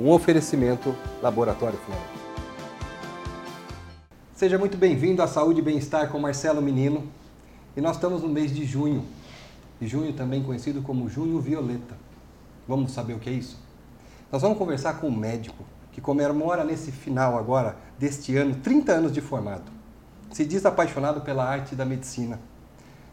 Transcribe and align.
Um 0.00 0.08
oferecimento 0.12 0.96
Laboratório 1.20 1.78
Flora. 1.84 2.00
Seja 4.34 4.56
muito 4.56 4.78
bem-vindo 4.78 5.22
à 5.22 5.26
Saúde 5.26 5.58
e 5.58 5.62
Bem-Estar 5.62 6.08
com 6.08 6.18
Marcelo 6.18 6.62
Menino. 6.62 7.06
E 7.76 7.82
nós 7.82 7.96
estamos 7.96 8.22
no 8.22 8.28
mês 8.30 8.50
de 8.50 8.64
junho. 8.64 9.04
E 9.78 9.86
junho 9.86 10.14
também 10.14 10.42
conhecido 10.42 10.80
como 10.80 11.06
Junho 11.10 11.38
Violeta. 11.38 11.98
Vamos 12.66 12.92
saber 12.92 13.12
o 13.12 13.18
que 13.18 13.28
é 13.28 13.32
isso? 13.34 13.60
Nós 14.32 14.40
vamos 14.40 14.56
conversar 14.56 14.94
com 14.94 15.08
um 15.08 15.14
médico 15.14 15.62
que 15.92 16.00
comemora 16.00 16.64
nesse 16.64 16.90
final 16.90 17.38
agora 17.38 17.76
deste 17.98 18.34
ano 18.38 18.54
30 18.54 18.92
anos 18.92 19.12
de 19.12 19.20
formado. 19.20 19.70
Se 20.32 20.46
diz 20.46 20.64
apaixonado 20.64 21.20
pela 21.20 21.44
arte 21.44 21.74
da 21.74 21.84
medicina. 21.84 22.40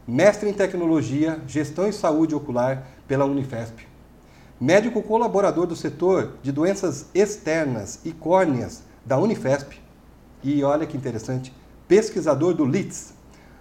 Mestre 0.07 0.49
em 0.49 0.53
tecnologia, 0.53 1.41
gestão 1.45 1.85
e 1.85 1.91
saúde 1.91 2.33
ocular 2.33 2.87
pela 3.05 3.25
Unifesp. 3.25 3.96
Médico 4.59 5.03
colaborador 5.03 5.67
do 5.67 5.75
setor 5.75 6.33
de 6.41 6.51
doenças 6.51 7.05
externas 7.13 7.99
e 8.03 8.11
córneas 8.11 8.81
da 9.05 9.15
Unifesp. 9.17 9.79
E 10.43 10.63
olha 10.63 10.87
que 10.87 10.97
interessante, 10.97 11.53
pesquisador 11.87 12.55
do 12.55 12.65
LITS, 12.65 13.13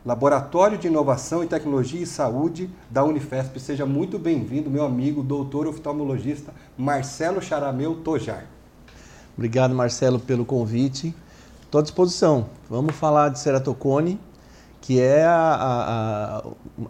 Laboratório 0.06 0.78
de 0.78 0.86
Inovação 0.86 1.44
e 1.44 1.46
Tecnologia 1.46 2.00
e 2.00 2.06
Saúde 2.06 2.70
da 2.88 3.04
Unifesp. 3.04 3.60
Seja 3.60 3.84
muito 3.84 4.18
bem-vindo, 4.18 4.70
meu 4.70 4.86
amigo, 4.86 5.22
doutor 5.22 5.66
oftalmologista 5.66 6.54
Marcelo 6.78 7.42
Charameu 7.42 7.96
Tojar. 7.96 8.46
Obrigado, 9.36 9.74
Marcelo, 9.74 10.18
pelo 10.18 10.46
convite. 10.46 11.14
Estou 11.60 11.80
à 11.80 11.82
disposição. 11.82 12.46
Vamos 12.70 12.94
falar 12.94 13.28
de 13.28 13.38
ceratocone, 13.38 14.18
que 14.86 15.00
é 15.00 15.24
a, 15.24 16.42
a, 16.42 16.42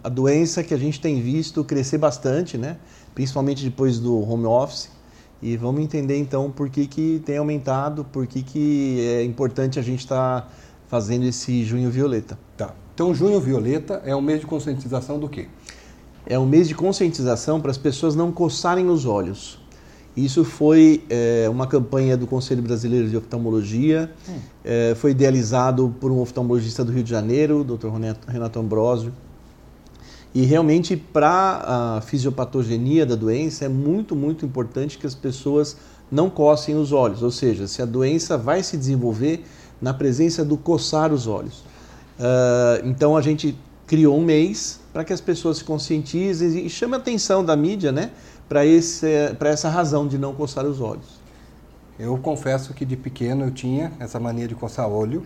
a, 0.03 0.09
doença 0.09 0.63
que 0.63 0.71
a 0.71 0.77
gente 0.77 1.01
tem 1.01 1.19
visto 1.19 1.63
crescer 1.63 1.97
bastante, 1.97 2.55
né? 2.55 2.77
principalmente 3.15 3.63
depois 3.63 3.97
do 3.97 4.21
home 4.21 4.45
office. 4.45 4.91
E 5.41 5.57
vamos 5.57 5.81
entender 5.81 6.15
então 6.15 6.51
por 6.51 6.69
que, 6.69 6.85
que 6.85 7.19
tem 7.25 7.37
aumentado, 7.37 8.05
por 8.05 8.27
que, 8.27 8.43
que 8.43 8.99
é 9.01 9.23
importante 9.23 9.79
a 9.79 9.81
gente 9.81 10.01
estar 10.01 10.41
tá 10.41 10.47
fazendo 10.87 11.25
esse 11.25 11.65
junho 11.65 11.89
violeta. 11.89 12.37
Tá. 12.55 12.75
Então, 12.93 13.15
Junho 13.15 13.39
Violeta 13.39 13.99
é 14.05 14.15
um 14.15 14.21
mês 14.21 14.41
de 14.41 14.45
conscientização 14.45 15.19
do 15.19 15.27
quê? 15.27 15.47
É 16.23 16.37
um 16.37 16.45
mês 16.45 16.67
de 16.67 16.75
conscientização 16.75 17.59
para 17.59 17.71
as 17.71 17.77
pessoas 17.79 18.15
não 18.15 18.31
coçarem 18.31 18.89
os 18.89 19.07
olhos. 19.07 19.59
Isso 20.17 20.43
foi 20.43 21.03
é, 21.11 21.47
uma 21.47 21.67
campanha 21.67 22.17
do 22.17 22.25
Conselho 22.25 22.63
Brasileiro 22.63 23.07
de 23.07 23.15
Oftalmologia, 23.15 24.11
hum. 24.27 24.33
é, 24.65 24.95
foi 24.95 25.11
idealizado 25.11 25.95
por 25.99 26.11
um 26.11 26.19
oftalmologista 26.19 26.83
do 26.83 26.91
Rio 26.91 27.03
de 27.03 27.09
Janeiro, 27.11 27.63
Dr. 27.63 27.89
Renato 28.27 28.59
Ambrosio. 28.59 29.13
E 30.33 30.41
realmente, 30.41 30.97
para 30.97 31.97
a 31.97 32.01
fisiopatogenia 32.01 33.05
da 33.05 33.13
doença, 33.13 33.65
é 33.65 33.69
muito, 33.69 34.15
muito 34.15 34.43
importante 34.43 34.97
que 34.97 35.05
as 35.05 35.13
pessoas 35.13 35.77
não 36.11 36.31
coçem 36.31 36.75
os 36.75 36.91
olhos. 36.91 37.21
Ou 37.21 37.31
seja, 37.31 37.67
se 37.67 37.83
a 37.83 37.85
doença 37.85 38.39
vai 38.39 38.63
se 38.63 38.75
desenvolver 38.75 39.43
na 39.79 39.93
presença 39.93 40.43
do 40.43 40.57
coçar 40.57 41.13
os 41.13 41.27
olhos. 41.27 41.59
Uh, 42.19 42.85
então 42.85 43.15
a 43.15 43.21
gente 43.21 43.55
criou 43.85 44.17
um 44.17 44.23
mês 44.23 44.79
para 44.91 45.03
que 45.03 45.13
as 45.13 45.21
pessoas 45.21 45.57
se 45.57 45.63
conscientizem 45.63 46.65
e 46.65 46.69
chame 46.69 46.95
a 46.95 46.97
atenção 46.97 47.45
da 47.45 47.55
mídia, 47.55 47.91
né, 47.91 48.11
para 48.47 48.63
essa 48.63 49.69
razão 49.69 50.07
de 50.07 50.17
não 50.17 50.33
coçar 50.33 50.65
os 50.65 50.79
olhos. 50.79 51.19
Eu 51.99 52.17
confesso 52.17 52.73
que 52.73 52.85
de 52.85 52.95
pequeno 52.95 53.45
eu 53.45 53.51
tinha 53.51 53.91
essa 53.99 54.19
mania 54.19 54.47
de 54.47 54.55
coçar 54.55 54.87
olho 54.87 55.23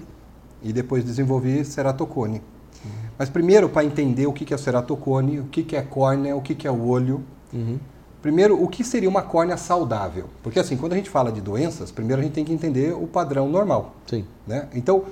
e 0.62 0.72
depois 0.72 1.04
desenvolvi 1.04 1.66
ceratocone. 1.66 2.42
Uhum. 2.84 2.92
Mas 3.18 3.30
primeiro, 3.30 3.68
para 3.68 3.84
entender 3.84 4.26
o 4.26 4.34
que 4.34 4.54
é 4.54 4.58
ceratocone, 4.58 5.40
o 5.40 5.46
que 5.46 5.76
é 5.76 5.82
córnea, 5.82 6.36
o 6.36 6.42
que 6.42 6.66
é 6.66 6.72
o 6.72 6.88
olho. 6.88 7.24
Uhum. 7.54 7.78
Primeiro, 8.22 8.62
o 8.62 8.68
que 8.68 8.84
seria 8.84 9.10
uma 9.10 9.24
córnea 9.24 9.58
saudável? 9.58 10.26
Porque 10.44 10.60
assim, 10.60 10.78
quando 10.78 10.94
a 10.94 10.96
gente 10.96 11.10
fala 11.10 11.32
de 11.32 11.42
doenças, 11.42 11.92
primeiro 11.92 12.22
a 12.22 12.24
gente 12.24 12.34
tem 12.34 12.46
que 12.46 12.54
entender 12.54 12.94
o 12.94 13.08
padrão 13.08 13.50
normal. 13.50 13.96
Sim. 14.08 14.26
Né? 14.48 14.70
Então, 14.74 15.04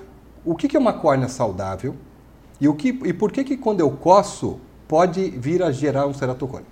o 0.46 0.56
que 0.56 0.76
é 0.78 0.80
uma 0.80 0.94
córnea 0.94 1.28
saudável 1.28 1.96
e, 2.62 2.68
o 2.68 2.74
que, 2.74 2.90
e 2.90 3.14
por 3.14 3.32
que, 3.32 3.44
que 3.44 3.58
quando 3.58 3.82
eu 3.82 3.90
coço 3.92 4.60
pode 4.88 5.30
vir 5.32 5.62
a 5.64 5.72
gerar 5.72 6.08
um 6.08 6.14
ceratocone? 6.14 6.66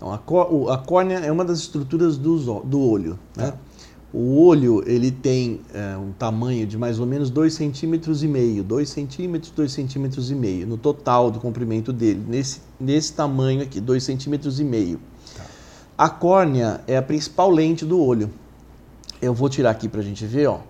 Então, 0.00 0.10
a, 0.12 0.74
a 0.74 0.78
córnea 0.78 1.18
é 1.18 1.30
uma 1.30 1.44
das 1.44 1.58
estruturas 1.58 2.16
do, 2.16 2.60
do 2.60 2.80
olho. 2.80 3.18
Né? 3.36 3.48
É. 3.48 3.70
O 4.12 4.42
olho 4.42 4.82
ele 4.86 5.10
tem 5.10 5.60
é, 5.74 5.94
um 5.96 6.10
tamanho 6.12 6.66
de 6.66 6.78
mais 6.78 6.98
ou 6.98 7.06
menos 7.06 7.28
2 7.28 7.52
centímetros 7.52 8.22
e 8.22 8.26
meio, 8.26 8.64
2 8.64 8.88
centímetros, 8.88 9.52
2 9.52 9.70
centímetros 9.70 10.30
e 10.30 10.34
meio, 10.34 10.66
no 10.66 10.78
total 10.78 11.30
do 11.30 11.38
comprimento 11.38 11.92
dele, 11.92 12.24
nesse, 12.26 12.60
nesse 12.80 13.12
tamanho 13.12 13.62
aqui, 13.62 13.78
2 13.78 14.02
centímetros 14.02 14.58
e 14.58 14.64
meio. 14.64 14.98
Tá. 15.36 15.44
A 15.98 16.08
córnea 16.08 16.80
é 16.86 16.96
a 16.96 17.02
principal 17.02 17.50
lente 17.50 17.84
do 17.84 18.00
olho. 18.00 18.30
Eu 19.20 19.34
vou 19.34 19.50
tirar 19.50 19.70
aqui 19.70 19.86
para 19.86 20.00
a 20.00 20.04
gente 20.04 20.24
ver, 20.24 20.46
ó 20.46 20.60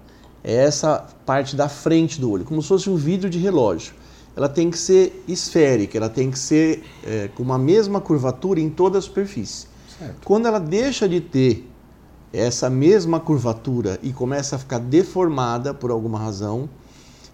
é 0.42 0.54
essa 0.54 1.06
parte 1.24 1.54
da 1.54 1.68
frente 1.68 2.20
do 2.20 2.30
olho, 2.30 2.44
como 2.44 2.60
se 2.62 2.68
fosse 2.68 2.90
um 2.90 2.96
vidro 2.96 3.28
de 3.28 3.38
relógio. 3.38 3.94
Ela 4.40 4.48
tem 4.48 4.70
que 4.70 4.78
ser 4.78 5.22
esférica, 5.28 5.98
ela 5.98 6.08
tem 6.08 6.30
que 6.30 6.38
ser 6.38 6.82
é, 7.04 7.28
com 7.34 7.42
uma 7.42 7.58
mesma 7.58 8.00
curvatura 8.00 8.58
em 8.58 8.70
toda 8.70 8.96
a 8.96 9.02
superfície. 9.02 9.66
Certo. 9.98 10.24
Quando 10.24 10.48
ela 10.48 10.58
deixa 10.58 11.06
de 11.06 11.20
ter 11.20 11.70
essa 12.32 12.70
mesma 12.70 13.20
curvatura 13.20 13.98
e 14.02 14.14
começa 14.14 14.56
a 14.56 14.58
ficar 14.58 14.78
deformada 14.78 15.74
por 15.74 15.90
alguma 15.90 16.18
razão, 16.18 16.70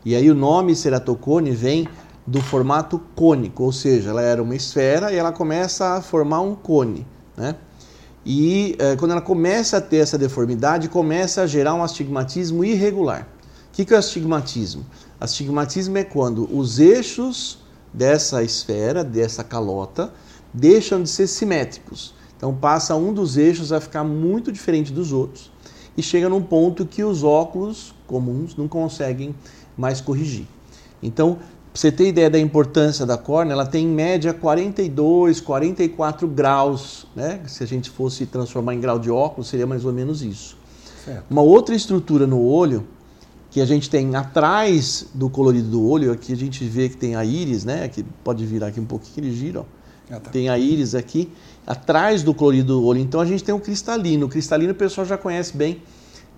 e 0.05 0.17
aí 0.17 0.28
o 0.28 0.34
nome 0.34 0.75
ceratocone 0.75 1.53
vem 1.53 1.89
do 2.27 2.43
formato 2.43 3.00
cônico, 3.15 3.62
ou 3.62 3.71
seja, 3.71 4.11
ela 4.11 4.23
era 4.23 4.43
uma 4.43 4.56
esfera 4.56 5.12
e 5.12 5.17
ela 5.17 5.31
começa 5.31 5.94
a 5.94 6.03
formar 6.03 6.41
um 6.41 6.56
cone, 6.56 7.06
né? 7.37 7.55
E 8.25 8.75
eh, 8.81 8.97
quando 8.97 9.12
ela 9.12 9.21
começa 9.21 9.77
a 9.77 9.81
ter 9.81 9.99
essa 9.99 10.19
deformidade, 10.19 10.88
começa 10.88 11.43
a 11.43 11.47
gerar 11.47 11.73
um 11.75 11.84
astigmatismo 11.84 12.65
irregular. 12.65 13.28
O 13.76 13.78
que, 13.78 13.84
que 13.84 13.92
é 13.92 13.97
o 13.97 13.98
astigmatismo? 13.98 14.87
Astigmatismo 15.20 15.98
é 15.98 16.03
quando 16.03 16.48
os 16.50 16.78
eixos 16.78 17.59
dessa 17.92 18.42
esfera, 18.42 19.04
dessa 19.04 19.44
calota, 19.44 20.14
deixam 20.50 21.03
de 21.03 21.10
ser 21.10 21.26
simétricos. 21.26 22.14
Então 22.38 22.54
passa 22.54 22.97
um 22.97 23.12
dos 23.12 23.37
eixos 23.37 23.72
a 23.72 23.78
ficar 23.78 24.03
muito 24.03 24.50
diferente 24.50 24.91
dos 24.94 25.12
outros 25.12 25.53
e 25.94 26.03
chega 26.03 26.26
num 26.26 26.41
ponto 26.41 26.87
que 26.87 27.04
os 27.04 27.22
óculos 27.22 27.94
comuns 28.06 28.56
não 28.56 28.66
conseguem 28.66 29.34
mais 29.76 30.00
corrigir. 30.00 30.47
Então 31.03 31.34
para 31.34 31.78
você 31.78 31.93
ter 31.93 32.08
ideia 32.08 32.31
da 32.31 32.38
importância 32.38 33.04
da 33.04 33.19
córnea, 33.19 33.53
ela 33.53 33.66
tem 33.66 33.84
em 33.84 33.91
média 33.91 34.32
42, 34.32 35.38
44 35.43 36.26
graus, 36.26 37.06
né? 37.14 37.43
Se 37.47 37.62
a 37.62 37.66
gente 37.66 37.91
fosse 37.91 38.25
transformar 38.25 38.72
em 38.72 38.81
grau 38.81 38.98
de 38.98 39.10
óculos, 39.10 39.48
seria 39.48 39.66
mais 39.66 39.84
ou 39.84 39.93
menos 39.93 40.22
isso. 40.22 40.56
Certo. 41.04 41.26
Uma 41.28 41.43
outra 41.43 41.75
estrutura 41.75 42.26
no 42.26 42.41
olho 42.43 42.95
que 43.56 43.61
a 43.62 43.65
gente 43.65 43.89
tem 43.89 44.15
atrás 44.15 45.09
do 45.15 45.31
colorido 45.31 45.71
do 45.71 45.89
olho, 45.89 46.12
aqui 46.12 46.31
a 46.31 46.37
gente 46.37 46.62
vê 46.62 46.91
que 46.91 46.97
tem 46.99 47.17
a 47.17 47.25
íris, 47.25 47.65
né? 47.65 47.89
Que 47.89 48.03
pode 48.03 48.44
virar 48.44 48.67
aqui 48.67 48.78
um 48.78 48.84
pouquinho, 48.84 49.27
ele 49.27 49.34
gira, 49.34 49.61
ó. 49.61 49.65
Ah, 50.11 50.21
tá. 50.21 50.31
Tem 50.31 50.50
a 50.50 50.59
íris 50.59 50.94
aqui, 50.94 51.33
atrás 51.67 52.22
do 52.22 52.34
colorido 52.34 52.75
do 52.75 52.84
olho. 52.84 53.00
Então 53.00 53.19
a 53.19 53.25
gente 53.25 53.43
tem 53.43 53.55
o 53.55 53.59
cristalino. 53.59 54.27
O 54.27 54.28
cristalino 54.28 54.72
o 54.72 54.75
pessoal 54.75 55.06
já 55.06 55.17
conhece 55.17 55.56
bem, 55.56 55.81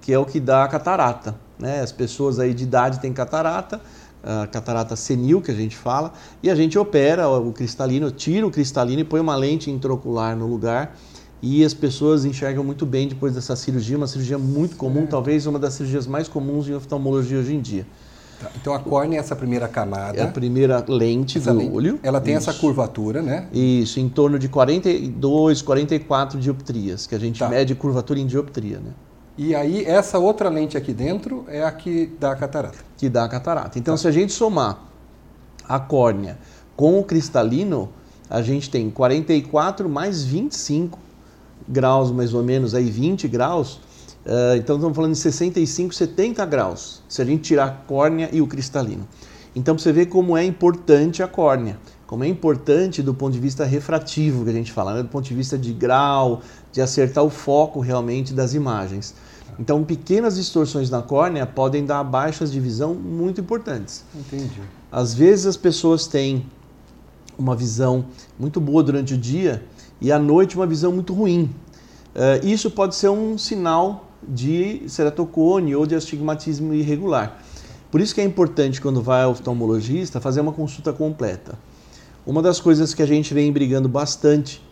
que 0.01 0.13
é 0.13 0.19
o 0.19 0.25
que 0.25 0.39
dá 0.39 0.63
a 0.63 0.69
catarata. 0.69 1.35
Né? 1.59 1.81
As 1.81 1.91
pessoas 1.91 2.39
aí 2.39 2.55
de 2.55 2.63
idade 2.63 3.01
têm 3.01 3.13
catarata, 3.13 3.81
a 4.23 4.47
catarata 4.47 4.95
senil, 4.95 5.43
que 5.43 5.51
a 5.51 5.55
gente 5.55 5.77
fala, 5.77 6.13
e 6.41 6.49
a 6.49 6.55
gente 6.55 6.79
opera 6.79 7.29
o 7.29 7.53
cristalino, 7.53 8.13
tira 8.13 8.47
o 8.47 8.51
cristalino 8.53 9.01
e 9.01 9.05
põe 9.05 9.19
uma 9.19 9.35
lente 9.35 9.73
intraocular 9.73 10.37
no 10.37 10.47
lugar. 10.47 10.97
E 11.41 11.65
as 11.65 11.73
pessoas 11.73 12.25
enxergam 12.25 12.65
muito 12.65 12.85
bem 12.85 13.09
depois 13.09 13.35
dessa 13.35 13.55
cirurgia, 13.55 13.97
uma 13.97 14.07
cirurgia 14.07 14.39
muito 14.39 14.77
comum, 14.77 15.05
é. 15.05 15.07
talvez 15.07 15.47
uma 15.47 15.59
das 15.59 15.75
cirurgias 15.75 16.07
mais 16.07 16.27
comuns 16.27 16.69
em 16.69 16.75
oftalmologia 16.75 17.39
hoje 17.39 17.55
em 17.55 17.61
dia. 17.61 17.87
Tá, 18.41 18.51
então 18.61 18.73
a 18.73 18.79
córnea 18.79 19.17
é 19.17 19.21
essa 19.21 19.35
primeira 19.35 19.67
camada. 19.67 20.19
É 20.19 20.23
a 20.23 20.29
primeira 20.29 20.85
lente 20.89 21.39
essa 21.39 21.53
do 21.53 21.59
lente, 21.59 21.73
olho. 21.73 22.01
Ela 22.03 22.21
tem 22.21 22.35
Isso. 22.35 22.49
essa 22.49 22.59
curvatura, 22.59 23.21
né? 23.21 23.49
Isso, 23.53 23.99
em 23.99 24.09
torno 24.09 24.39
de 24.39 24.49
42, 24.49 25.63
44 25.63 26.39
dioptrias, 26.39 27.07
que 27.07 27.15
a 27.15 27.19
gente 27.19 27.39
tá. 27.39 27.49
mede 27.49 27.75
curvatura 27.75 28.19
em 28.19 28.27
dioptria, 28.27 28.79
né? 28.79 28.93
E 29.37 29.55
aí, 29.55 29.85
essa 29.85 30.19
outra 30.19 30.49
lente 30.49 30.77
aqui 30.77 30.93
dentro 30.93 31.45
é 31.49 31.63
a 31.63 31.71
que 31.71 32.13
dá 32.19 32.33
a 32.33 32.37
catarata. 32.37 32.79
Que 32.97 33.09
dá 33.09 33.25
a 33.25 33.29
catarata. 33.29 33.79
Então, 33.79 33.95
tá. 33.95 33.99
se 33.99 34.09
a 34.09 34.11
gente 34.11 34.33
somar 34.33 34.85
a 35.69 35.79
córnea 35.79 36.39
com 36.77 36.99
o 36.99 37.05
cristalino, 37.05 37.89
a 38.29 38.43
gente 38.43 38.69
tem 38.69 38.91
44 38.91 39.89
mais 39.89 40.25
25 40.25 40.99
graus, 41.69 42.11
mais 42.11 42.35
ou 42.35 42.43
menos, 42.43 42.75
aí 42.75 42.91
20 42.91 43.29
graus. 43.29 43.81
Uh, 44.25 44.57
então, 44.57 44.77
estamos 44.77 44.97
falando 44.97 45.13
de 45.13 45.19
65, 45.19 45.95
70 45.95 46.45
graus, 46.47 47.03
se 47.09 47.23
a 47.23 47.25
gente 47.25 47.43
tirar 47.43 47.67
a 47.67 47.71
córnea 47.71 48.29
e 48.33 48.41
o 48.41 48.47
cristalino. 48.47 49.07
Então, 49.55 49.77
você 49.77 49.93
ver 49.93 50.07
como 50.07 50.37
é 50.37 50.45
importante 50.45 51.23
a 51.23 51.29
córnea, 51.29 51.79
como 52.07 52.25
é 52.25 52.29
importante 52.29 53.03
do 53.03 53.15
ponto 53.15 53.33
de 53.33 53.41
vista 53.41 53.65
refrativo, 53.65 54.45
que 54.45 54.51
a 54.51 54.53
gente 54.53 54.73
fala, 54.73 54.95
né? 54.95 55.03
do 55.03 55.09
ponto 55.09 55.25
de 55.25 55.35
vista 55.35 55.57
de 55.59 55.73
grau, 55.73 56.43
de 56.73 56.81
acertar 56.81 57.25
o 57.25 57.31
foco 57.31 57.81
realmente 57.81 58.33
das 58.33 58.55
imagens. 58.55 59.15
Então, 59.59 59.83
pequenas 59.83 60.37
distorções 60.37 60.89
na 60.89 61.03
córnea 61.03 61.45
podem 61.45 61.85
dar 61.85 62.05
baixas 62.05 62.53
de 62.53 62.61
visão 62.61 62.95
muito 62.95 63.41
importantes. 63.41 64.05
Entendi. 64.15 64.61
Às 64.93 65.13
vezes 65.13 65.47
as 65.47 65.57
pessoas 65.57 66.07
têm 66.07 66.47
uma 67.37 67.57
visão 67.57 68.07
muito 68.39 68.61
boa 68.61 68.83
durante 68.83 69.15
o 69.15 69.19
dia 69.19 69.63
e 70.01 70.13
à 70.13 70.19
noite 70.19 70.57
uma 70.57 70.67
visão 70.67 70.93
muito 70.93 71.13
ruim. 71.13 71.51
Uh, 72.15 72.47
isso 72.47 72.71
pode 72.71 72.95
ser 72.95 73.09
um 73.09 73.37
sinal 73.37 74.07
de 74.27 74.83
ceratocone 74.89 75.75
ou 75.75 75.87
de 75.87 75.95
astigmatismo 75.95 76.75
irregular. 76.75 77.43
Por 77.91 78.01
isso 78.01 78.15
que 78.15 78.21
é 78.21 78.25
importante, 78.25 78.81
quando 78.81 79.01
vai 79.03 79.23
ao 79.23 79.31
oftalmologista, 79.31 80.21
fazer 80.21 80.41
uma 80.41 80.53
consulta 80.53 80.93
completa. 80.93 81.59
Uma 82.27 82.43
das 82.43 82.61
coisas 82.61 82.93
que 82.93 83.03
a 83.03 83.07
gente 83.07 83.33
vem 83.33 83.51
brigando 83.51 83.89
bastante 83.89 84.63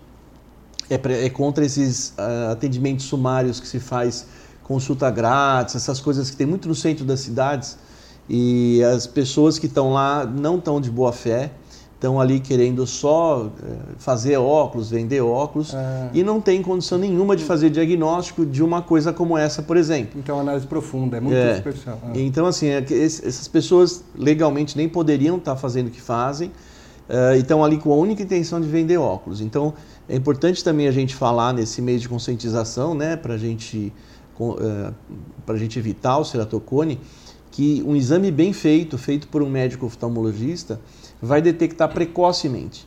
é, 0.91 1.27
é 1.27 1.31
contra 1.31 1.65
esses 1.65 2.11
uh, 2.11 2.53
atendimentos 2.53 3.07
sumários 3.07 3.59
que 3.59 3.67
se 3.67 3.81
faz 3.81 4.27
consulta 4.63 5.11
grátis, 5.11 5.77
essas 5.77 6.01
coisas 6.01 6.29
que 6.29 6.37
tem 6.37 6.47
muito 6.47 6.69
no 6.69 6.75
centro 6.75 7.05
das 7.05 7.21
cidades 7.21 7.79
e 8.29 8.83
as 8.83 9.07
pessoas 9.07 9.59
que 9.59 9.67
estão 9.67 9.93
lá 9.93 10.25
não 10.25 10.59
estão 10.59 10.81
de 10.81 10.91
boa 10.91 11.13
fé, 11.13 11.53
estão 11.97 12.21
ali 12.21 12.41
querendo 12.41 12.87
só 12.87 13.51
eh, 13.63 13.77
fazer 13.99 14.37
óculos, 14.37 14.91
vender 14.91 15.23
óculos 15.23 15.75
ah. 15.75 16.11
e 16.13 16.23
não 16.23 16.43
tem 16.43 16.63
condição 16.63 16.99
nenhuma 16.99 17.35
de 17.35 17.43
fazer 17.43 17.71
diagnóstico 17.71 18.45
de 18.45 18.63
uma 18.63 18.83
coisa 18.83 19.15
como 19.15 19.37
essa, 19.37 19.63
por 19.63 19.79
exemplo. 19.79 20.21
Então, 20.21 20.39
análise 20.39 20.67
profunda, 20.67 21.17
é 21.17 21.21
muito 21.21 21.37
é. 21.37 21.57
superficial. 21.57 21.99
Ah. 22.05 22.13
Então, 22.15 22.47
assim, 22.47 22.69
é 22.69 22.85
essas 22.91 23.49
pessoas 23.49 24.05
legalmente 24.15 24.77
nem 24.77 24.89
poderiam 24.89 25.39
estar 25.39 25.57
fazendo 25.57 25.87
o 25.89 25.91
que 25.91 26.01
fazem 26.01 26.49
uh, 27.09 27.35
e 27.35 27.39
estão 27.39 27.65
ali 27.65 27.79
com 27.79 27.91
a 27.91 27.97
única 27.97 28.23
intenção 28.23 28.61
de 28.61 28.69
vender 28.69 28.99
óculos. 28.99 29.41
Então, 29.41 29.73
é 30.07 30.15
importante 30.15 30.63
também 30.63 30.89
a 30.89 30.93
gente 30.93 31.15
falar 31.15 31.55
nesse 31.55 31.81
mês 31.81 32.03
de 32.03 32.11
conscientização, 32.11 32.95
né, 32.95 33.17
para 33.17 33.39
gente, 33.39 33.91
uh, 34.39 34.93
a 35.47 35.57
gente 35.57 35.79
evitar 35.79 36.19
o 36.19 36.25
ceratocone, 36.25 37.01
que 37.51 37.83
um 37.87 37.97
exame 37.97 38.31
bem 38.31 38.53
feito, 38.53 38.99
feito 38.99 39.29
por 39.29 39.43
um 39.43 39.49
médico 39.49 39.87
oftalmologista, 39.87 40.79
vai 41.27 41.43
detectar 41.43 41.93
precocemente. 41.93 42.87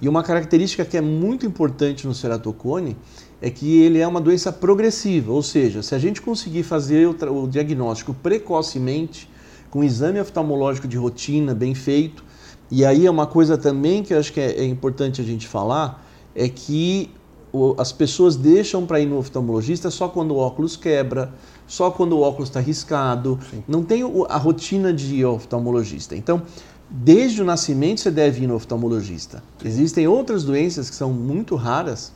E 0.00 0.08
uma 0.08 0.22
característica 0.22 0.84
que 0.84 0.96
é 0.96 1.00
muito 1.00 1.46
importante 1.46 2.06
no 2.06 2.14
ceratocone 2.14 2.96
é 3.40 3.48
que 3.48 3.82
ele 3.82 3.98
é 3.98 4.06
uma 4.06 4.20
doença 4.20 4.52
progressiva, 4.52 5.32
ou 5.32 5.42
seja, 5.42 5.82
se 5.82 5.94
a 5.94 5.98
gente 5.98 6.20
conseguir 6.20 6.62
fazer 6.62 7.06
o, 7.06 7.44
o 7.44 7.48
diagnóstico 7.48 8.12
precocemente, 8.12 9.30
com 9.70 9.80
um 9.80 9.84
exame 9.84 10.20
oftalmológico 10.20 10.86
de 10.86 10.96
rotina 10.96 11.54
bem 11.54 11.74
feito, 11.74 12.24
e 12.70 12.84
aí 12.84 13.06
é 13.06 13.10
uma 13.10 13.26
coisa 13.26 13.56
também 13.56 14.02
que 14.02 14.12
eu 14.12 14.18
acho 14.18 14.32
que 14.32 14.40
é, 14.40 14.60
é 14.60 14.64
importante 14.64 15.20
a 15.20 15.24
gente 15.24 15.46
falar, 15.46 16.04
é 16.34 16.48
que 16.48 17.10
o, 17.52 17.74
as 17.78 17.92
pessoas 17.92 18.36
deixam 18.36 18.84
para 18.84 19.00
ir 19.00 19.06
no 19.06 19.18
oftalmologista 19.18 19.90
só 19.90 20.08
quando 20.08 20.32
o 20.32 20.36
óculos 20.36 20.76
quebra, 20.76 21.32
só 21.66 21.90
quando 21.90 22.12
o 22.14 22.20
óculos 22.20 22.48
está 22.48 22.60
riscado, 22.60 23.38
Sim. 23.50 23.64
não 23.66 23.82
tem 23.82 24.02
a 24.28 24.36
rotina 24.36 24.92
de 24.92 25.24
oftalmologista. 25.24 26.14
Então, 26.14 26.42
desde 26.90 27.42
o 27.42 27.44
nascimento 27.44 28.00
você 28.00 28.10
deve 28.10 28.44
ir 28.44 28.46
no 28.46 28.54
oftalmologista. 28.54 29.42
Existem 29.64 30.06
outras 30.06 30.44
doenças 30.44 30.88
que 30.88 30.96
são 30.96 31.12
muito 31.12 31.56
raras, 31.56 32.12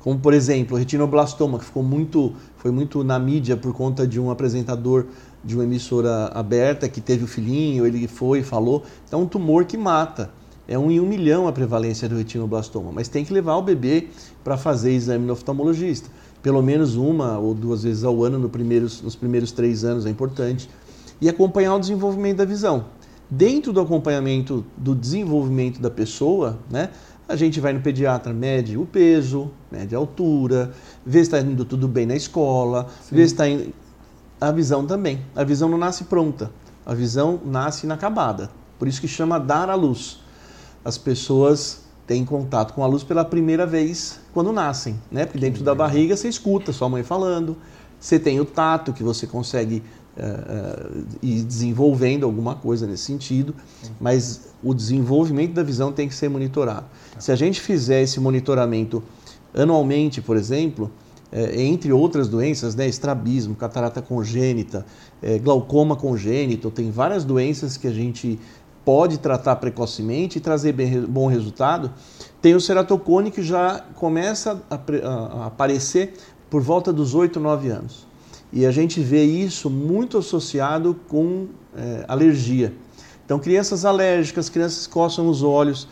como 0.00 0.18
por 0.18 0.32
exemplo 0.32 0.76
o 0.76 0.78
retinoblastoma, 0.78 1.58
que 1.58 1.64
ficou 1.64 1.82
muito, 1.82 2.34
foi 2.56 2.70
muito 2.70 3.02
na 3.02 3.18
mídia 3.18 3.56
por 3.56 3.72
conta 3.72 4.06
de 4.06 4.20
um 4.20 4.30
apresentador 4.30 5.06
de 5.44 5.54
uma 5.54 5.64
emissora 5.64 6.26
aberta 6.34 6.88
que 6.88 7.00
teve 7.00 7.24
o 7.24 7.26
filhinho, 7.26 7.86
ele 7.86 8.06
foi 8.08 8.40
e 8.40 8.42
falou. 8.42 8.84
Então, 9.06 9.20
é 9.20 9.22
um 9.22 9.26
tumor 9.26 9.64
que 9.64 9.76
mata. 9.76 10.30
É 10.66 10.78
um 10.78 10.90
em 10.90 11.00
um 11.00 11.06
milhão 11.06 11.48
a 11.48 11.52
prevalência 11.52 12.08
do 12.08 12.16
retinoblastoma, 12.16 12.92
mas 12.92 13.08
tem 13.08 13.24
que 13.24 13.32
levar 13.32 13.56
o 13.56 13.62
bebê 13.62 14.08
para 14.44 14.58
fazer 14.58 14.92
exame 14.92 15.24
no 15.24 15.32
oftalmologista 15.32 16.10
pelo 16.42 16.62
menos 16.62 16.96
uma 16.96 17.38
ou 17.38 17.54
duas 17.54 17.82
vezes 17.82 18.04
ao 18.04 18.22
ano 18.22 18.38
no 18.38 18.48
primeiros, 18.48 19.02
nos 19.02 19.16
primeiros 19.16 19.52
três 19.52 19.84
anos 19.84 20.06
é 20.06 20.10
importante, 20.10 20.68
e 21.20 21.28
acompanhar 21.28 21.74
o 21.74 21.80
desenvolvimento 21.80 22.38
da 22.38 22.44
visão. 22.44 22.86
Dentro 23.30 23.72
do 23.72 23.80
acompanhamento 23.80 24.64
do 24.76 24.94
desenvolvimento 24.94 25.80
da 25.80 25.90
pessoa, 25.90 26.58
né, 26.70 26.90
a 27.28 27.36
gente 27.36 27.60
vai 27.60 27.74
no 27.74 27.80
pediatra, 27.80 28.32
mede 28.32 28.78
o 28.78 28.86
peso, 28.86 29.50
mede 29.70 29.94
a 29.94 29.98
altura, 29.98 30.72
vê 31.04 31.18
se 31.18 31.24
está 31.24 31.40
indo 31.40 31.64
tudo 31.64 31.86
bem 31.86 32.06
na 32.06 32.16
escola, 32.16 32.88
Sim. 33.02 33.16
vê 33.16 33.28
se 33.28 33.34
está 33.34 33.46
indo... 33.46 33.74
A 34.40 34.52
visão 34.52 34.86
também. 34.86 35.20
A 35.34 35.42
visão 35.42 35.68
não 35.68 35.76
nasce 35.76 36.04
pronta, 36.04 36.50
a 36.86 36.94
visão 36.94 37.40
nasce 37.44 37.84
inacabada. 37.84 38.50
Por 38.78 38.86
isso 38.86 39.00
que 39.00 39.08
chama 39.08 39.38
dar 39.38 39.68
à 39.68 39.74
luz. 39.74 40.20
As 40.84 40.96
pessoas 40.96 41.82
tem 42.06 42.24
contato 42.24 42.72
com 42.72 42.82
a 42.82 42.86
luz 42.86 43.02
pela 43.02 43.24
primeira 43.24 43.66
vez 43.66 44.20
quando 44.32 44.50
nascem, 44.52 44.98
né? 45.10 45.26
Porque 45.26 45.38
dentro 45.38 45.62
da 45.62 45.74
barriga 45.74 46.16
você 46.16 46.28
escuta 46.28 46.72
sua 46.72 46.88
mãe 46.88 47.02
falando, 47.02 47.56
você 48.00 48.18
tem 48.18 48.40
o 48.40 48.44
tato 48.44 48.92
que 48.92 49.02
você 49.02 49.26
consegue 49.26 49.82
uh, 50.18 51.04
ir 51.22 51.42
desenvolvendo 51.42 52.24
alguma 52.24 52.54
coisa 52.54 52.86
nesse 52.86 53.04
sentido, 53.04 53.54
mas 54.00 54.48
o 54.62 54.74
desenvolvimento 54.74 55.52
da 55.52 55.62
visão 55.62 55.92
tem 55.92 56.08
que 56.08 56.14
ser 56.14 56.28
monitorado. 56.28 56.86
Tá. 57.14 57.20
Se 57.20 57.32
a 57.32 57.36
gente 57.36 57.60
fizer 57.60 58.02
esse 58.02 58.18
monitoramento 58.20 59.02
anualmente, 59.54 60.20
por 60.20 60.36
exemplo, 60.36 60.90
é, 61.30 61.62
entre 61.62 61.92
outras 61.92 62.28
doenças, 62.28 62.74
né, 62.74 62.88
estrabismo, 62.88 63.54
catarata 63.54 64.00
congênita, 64.00 64.84
é, 65.22 65.38
glaucoma 65.38 65.94
congênito, 65.94 66.70
tem 66.70 66.90
várias 66.90 67.24
doenças 67.24 67.76
que 67.76 67.86
a 67.86 67.92
gente 67.92 68.38
pode 68.84 69.18
tratar 69.18 69.56
precocemente 69.56 70.38
e 70.38 70.40
trazer 70.40 70.72
bem, 70.72 71.02
bom 71.02 71.26
resultado, 71.26 71.92
tem 72.40 72.54
o 72.54 72.60
ceratocone 72.60 73.30
que 73.30 73.42
já 73.42 73.84
começa 73.94 74.62
a, 74.70 74.74
a, 74.74 75.42
a 75.42 75.46
aparecer 75.46 76.14
por 76.48 76.62
volta 76.62 76.90
dos 76.90 77.14
8, 77.14 77.38
9 77.38 77.68
anos. 77.68 78.07
E 78.52 78.64
a 78.64 78.70
gente 78.70 79.00
vê 79.00 79.24
isso 79.24 79.68
muito 79.68 80.18
associado 80.18 80.96
com 81.08 81.48
é, 81.76 82.04
alergia. 82.08 82.72
Então, 83.24 83.38
crianças 83.38 83.84
alérgicas, 83.84 84.48
crianças 84.48 84.86
que 84.86 84.92
coçam 84.92 85.28
os 85.28 85.42
olhos, 85.42 85.86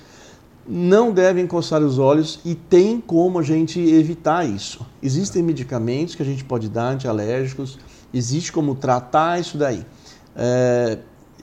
não 0.68 1.12
devem 1.12 1.46
coçar 1.46 1.82
os 1.82 1.98
olhos 1.98 2.40
e 2.44 2.54
tem 2.54 3.00
como 3.00 3.38
a 3.38 3.42
gente 3.42 3.78
evitar 3.78 4.48
isso. 4.48 4.84
Existem 5.02 5.42
medicamentos 5.42 6.14
que 6.14 6.22
a 6.22 6.26
gente 6.26 6.44
pode 6.44 6.68
dar 6.68 6.92
antialérgicos, 6.92 7.78
existe 8.12 8.50
como 8.50 8.74
tratar 8.74 9.38
isso 9.38 9.56
daí. 9.56 9.84
É, 10.34 10.98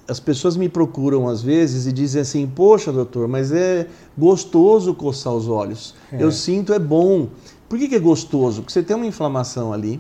as 0.08 0.20
pessoas 0.20 0.58
me 0.58 0.68
procuram 0.68 1.30
às 1.30 1.42
vezes 1.42 1.86
e 1.88 1.94
dizem 1.94 2.22
assim: 2.22 2.48
Poxa, 2.48 2.92
doutor, 2.92 3.28
mas 3.28 3.52
é 3.52 3.88
gostoso 4.18 4.94
coçar 4.94 5.34
os 5.34 5.48
olhos. 5.48 5.96
É. 6.12 6.22
Eu 6.22 6.32
sinto, 6.32 6.74
é 6.74 6.80
bom. 6.80 7.30
Por 7.70 7.80
que, 7.80 7.88
que, 7.88 7.96
é 7.96 8.00
gostoso? 8.00 8.62
Porque 8.62 8.74
você 8.74 8.84
tem 8.84 8.96
uma 8.96 9.06
inflamação 9.06 9.74
ali, 9.74 10.00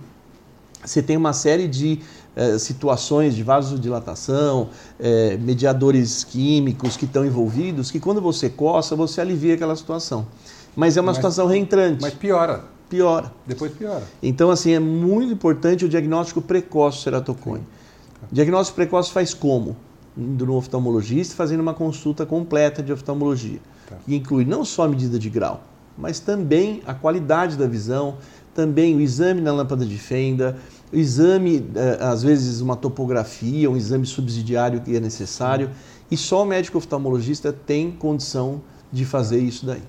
você 0.83 1.01
tem 1.01 1.17
uma 1.17 1.33
série 1.33 1.67
de 1.67 1.99
eh, 2.35 2.57
situações 2.57 3.35
de 3.35 3.43
vasodilatação, 3.43 4.69
eh, 4.99 5.37
mediadores 5.39 6.23
químicos 6.23 6.97
que 6.97 7.05
estão 7.05 7.25
envolvidos, 7.25 7.91
que 7.91 7.99
quando 7.99 8.21
você 8.21 8.49
coça, 8.49 8.95
você 8.95 9.21
alivia 9.21 9.55
aquela 9.55 9.75
situação. 9.75 10.27
Mas 10.75 10.97
é 10.97 11.01
uma 11.01 11.07
mas, 11.07 11.17
situação 11.17 11.47
reentrante. 11.47 12.01
Mas 12.01 12.13
piora. 12.13 12.65
Piora. 12.89 13.31
Depois 13.45 13.71
piora. 13.71 14.03
Então, 14.21 14.51
assim, 14.51 14.71
é 14.71 14.79
muito 14.79 15.33
importante 15.33 15.85
o 15.85 15.89
diagnóstico 15.89 16.41
precoce 16.41 16.97
do 16.97 17.03
ceratocone. 17.03 17.63
Tá. 18.19 18.27
Diagnóstico 18.31 18.75
precoce 18.75 19.11
faz 19.11 19.33
como? 19.33 19.75
indo 20.17 20.45
no 20.45 20.55
oftalmologista 20.55 21.35
fazendo 21.35 21.61
uma 21.61 21.73
consulta 21.73 22.25
completa 22.25 22.81
de 22.81 22.93
oftalmologia, 22.93 23.59
tá. 23.89 23.97
que 24.05 24.15
inclui 24.15 24.45
não 24.45 24.63
só 24.63 24.83
a 24.83 24.87
medida 24.87 25.17
de 25.17 25.29
grau, 25.29 25.63
mas 25.97 26.19
também 26.19 26.81
a 26.85 26.93
qualidade 26.93 27.57
da 27.57 27.67
visão, 27.67 28.17
também 28.53 28.95
o 28.95 29.01
exame 29.01 29.41
na 29.41 29.51
lâmpada 29.51 29.85
de 29.85 29.97
fenda, 29.97 30.57
exame, 30.99 31.69
eh, 31.75 31.97
às 32.01 32.23
vezes 32.23 32.61
uma 32.61 32.75
topografia, 32.75 33.69
um 33.69 33.75
exame 33.75 34.05
subsidiário 34.05 34.81
que 34.81 34.95
é 34.95 34.99
necessário, 34.99 35.69
e 36.09 36.17
só 36.17 36.43
o 36.43 36.45
médico 36.45 36.77
oftalmologista 36.77 37.51
tem 37.51 37.91
condição 37.91 38.61
de 38.91 39.05
fazer 39.05 39.39
isso 39.39 39.65
daí. 39.65 39.81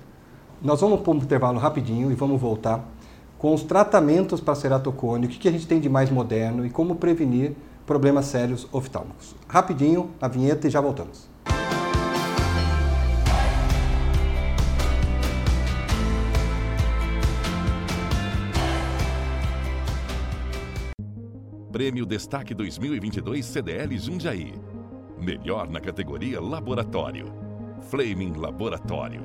Nós 0.61 0.81
vamos 0.81 1.01
para 1.01 1.11
um 1.11 1.17
intervalo 1.17 1.59
rapidinho 1.59 2.11
e 2.11 2.15
vamos 2.15 2.41
voltar 2.41 2.91
com 3.37 3.53
os 3.53 3.63
tratamentos 3.63 4.41
para 4.41 4.55
ceratocone, 4.55 5.27
o 5.27 5.29
que 5.29 5.47
a 5.47 5.51
gente 5.51 5.67
tem 5.67 5.79
de 5.79 5.89
mais 5.89 6.09
moderno 6.09 6.65
e 6.65 6.69
como 6.69 6.95
prevenir 6.95 7.53
problemas 7.85 8.25
sérios 8.25 8.67
oftálmicos. 8.71 9.35
Rapidinho, 9.47 10.09
a 10.19 10.27
vinheta 10.27 10.67
e 10.67 10.69
já 10.69 10.81
voltamos. 10.81 11.34
Prêmio 21.75 22.05
Destaque 22.05 22.53
2022 22.53 23.45
CDL 23.45 23.97
Jundiaí. 23.97 24.53
Melhor 25.19 25.69
na 25.69 25.81
categoria 25.81 26.39
Laboratório. 26.39 27.33
Flaming 27.89 28.31
Laboratório. 28.31 29.21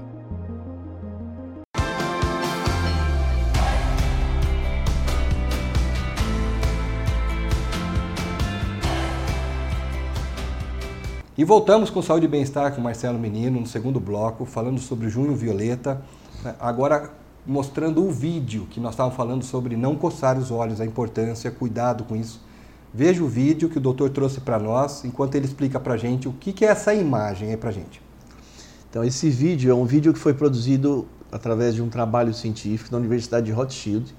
E 11.39 11.45
voltamos 11.45 11.89
com 11.89 12.03
Saúde 12.03 12.25
e 12.25 12.29
Bem-Estar 12.29 12.75
com 12.75 12.81
Marcelo 12.81 13.17
Menino 13.17 13.61
no 13.61 13.67
segundo 13.69 14.01
bloco, 14.01 14.45
falando 14.45 14.81
sobre 14.81 15.09
Junho 15.09 15.37
Violeta. 15.37 16.03
Agora 16.59 17.13
mostrando 17.47 18.05
o 18.05 18.11
vídeo 18.11 18.67
que 18.71 18.81
nós 18.81 18.93
estávamos 18.93 19.17
falando 19.17 19.45
sobre 19.45 19.77
não 19.77 19.97
coçar 19.97 20.39
os 20.39 20.51
olhos, 20.51 20.81
a 20.81 20.87
importância, 20.87 21.51
cuidado 21.51 22.05
com 22.05 22.15
isso. 22.15 22.41
Veja 22.93 23.23
o 23.23 23.29
vídeo 23.29 23.69
que 23.69 23.79
o 23.79 23.81
doutor 23.81 24.11
trouxe 24.11 24.41
para 24.41 24.59
nós, 24.59 25.05
enquanto 25.05 25.37
ele 25.37 25.47
explica 25.47 25.79
para 25.79 25.95
a 25.95 25.97
gente 25.97 26.29
o 26.29 26.33
que, 26.33 26.53
que 26.53 26.65
é 26.65 26.69
essa 26.69 26.93
imagem 26.93 27.51
aí 27.51 27.57
para 27.57 27.71
a 27.71 27.73
gente. 27.73 28.03
Então, 28.89 29.05
esse 29.05 29.31
vídeo 29.31 29.71
é 29.71 29.75
um 29.75 29.85
vídeo 29.85 30.13
que 30.13 30.19
foi 30.19 30.35
produzido 30.35 31.07
através 31.31 31.77
de 31.77 31.83
um 31.83 31.89
trabalho 31.89 32.35
científico 32.35 32.91
da 32.91 32.99
Universidade 32.99 33.47
de 33.47 33.53
Rothschild. 33.53 34.13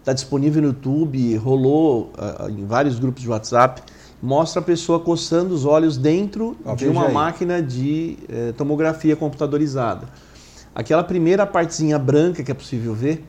Está 0.00 0.12
disponível 0.12 0.62
no 0.62 0.68
YouTube, 0.68 1.36
rolou 1.36 2.12
uh, 2.16 2.48
em 2.50 2.64
vários 2.64 2.98
grupos 2.98 3.22
de 3.22 3.28
WhatsApp. 3.28 3.82
Mostra 4.20 4.60
a 4.60 4.64
pessoa 4.64 4.98
coçando 4.98 5.54
os 5.54 5.64
olhos 5.64 5.96
dentro 5.96 6.56
Ó, 6.64 6.74
de 6.74 6.88
uma 6.88 7.06
aí. 7.06 7.12
máquina 7.12 7.62
de 7.62 8.16
eh, 8.28 8.52
tomografia 8.56 9.14
computadorizada. 9.14 10.08
Aquela 10.76 11.02
primeira 11.02 11.46
partezinha 11.46 11.98
branca 11.98 12.42
que 12.42 12.50
é 12.50 12.54
possível 12.54 12.92
ver 12.92 13.24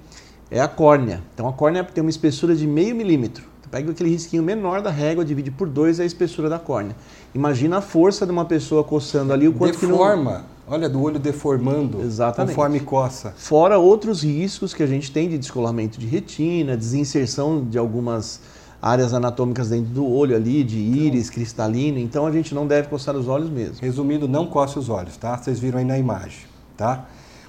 é 0.52 0.60
a 0.60 0.68
córnea. 0.68 1.24
Então 1.34 1.48
a 1.48 1.54
córnea 1.54 1.82
tem 1.82 2.02
uma 2.02 2.10
espessura 2.10 2.54
de 2.54 2.68
meio 2.68 2.94
milímetro. 2.94 3.46
Você 3.62 3.70
pega 3.72 3.90
aquele 3.90 4.10
risquinho 4.10 4.44
menor 4.44 4.82
da 4.82 4.90
régua, 4.90 5.24
divide 5.24 5.50
por 5.50 5.70
dois 5.70 5.98
é 5.98 6.04
a 6.04 6.06
espessura 6.06 6.50
da 6.50 6.60
córnea. 6.60 6.94
Imagina 7.34 7.78
a 7.78 7.82
força 7.82 8.26
de 8.26 8.34
uma 8.34 8.44
pessoa 8.44 8.84
coçando 8.84 9.32
ali, 9.32 9.48
o 9.48 9.54
quanto 9.54 9.80
que 9.80 9.86
não... 9.86 9.94
Deforma. 9.94 10.44
Olha, 10.68 10.90
do 10.90 11.02
olho 11.02 11.18
deformando. 11.18 12.02
Exatamente. 12.02 12.54
Conforme 12.54 12.82
coça. 12.82 13.34
Fora 13.38 13.78
outros 13.78 14.24
riscos 14.24 14.74
que 14.74 14.84
a 14.84 14.88
gente 14.88 15.10
tem 15.10 15.30
de 15.30 15.38
descolamento 15.38 15.98
de 15.98 16.06
retina, 16.06 16.76
desinserção 16.76 17.64
de 17.64 17.78
algumas 17.78 18.42
áreas 18.82 19.14
anatômicas 19.14 19.70
dentro 19.70 19.94
do 19.94 20.06
olho 20.06 20.36
ali, 20.36 20.66
de 20.66 20.80
íris, 20.80 21.30
cristalino. 21.30 21.98
Então 21.98 22.26
a 22.26 22.32
gente 22.34 22.54
não 22.54 22.68
deve 22.68 22.90
coçar 22.90 23.16
os 23.16 23.30
olhos 23.30 23.50
mesmo. 23.50 23.78
Resumindo, 23.80 24.28
não 24.28 24.48
coce 24.48 24.78
os 24.78 24.90
olhos, 24.90 25.16
tá? 25.16 25.38
Vocês 25.38 25.58
viram 25.62 25.80
aí 25.80 25.86
na 25.86 25.98
imagem, 25.98 26.42
tá? 26.76 27.06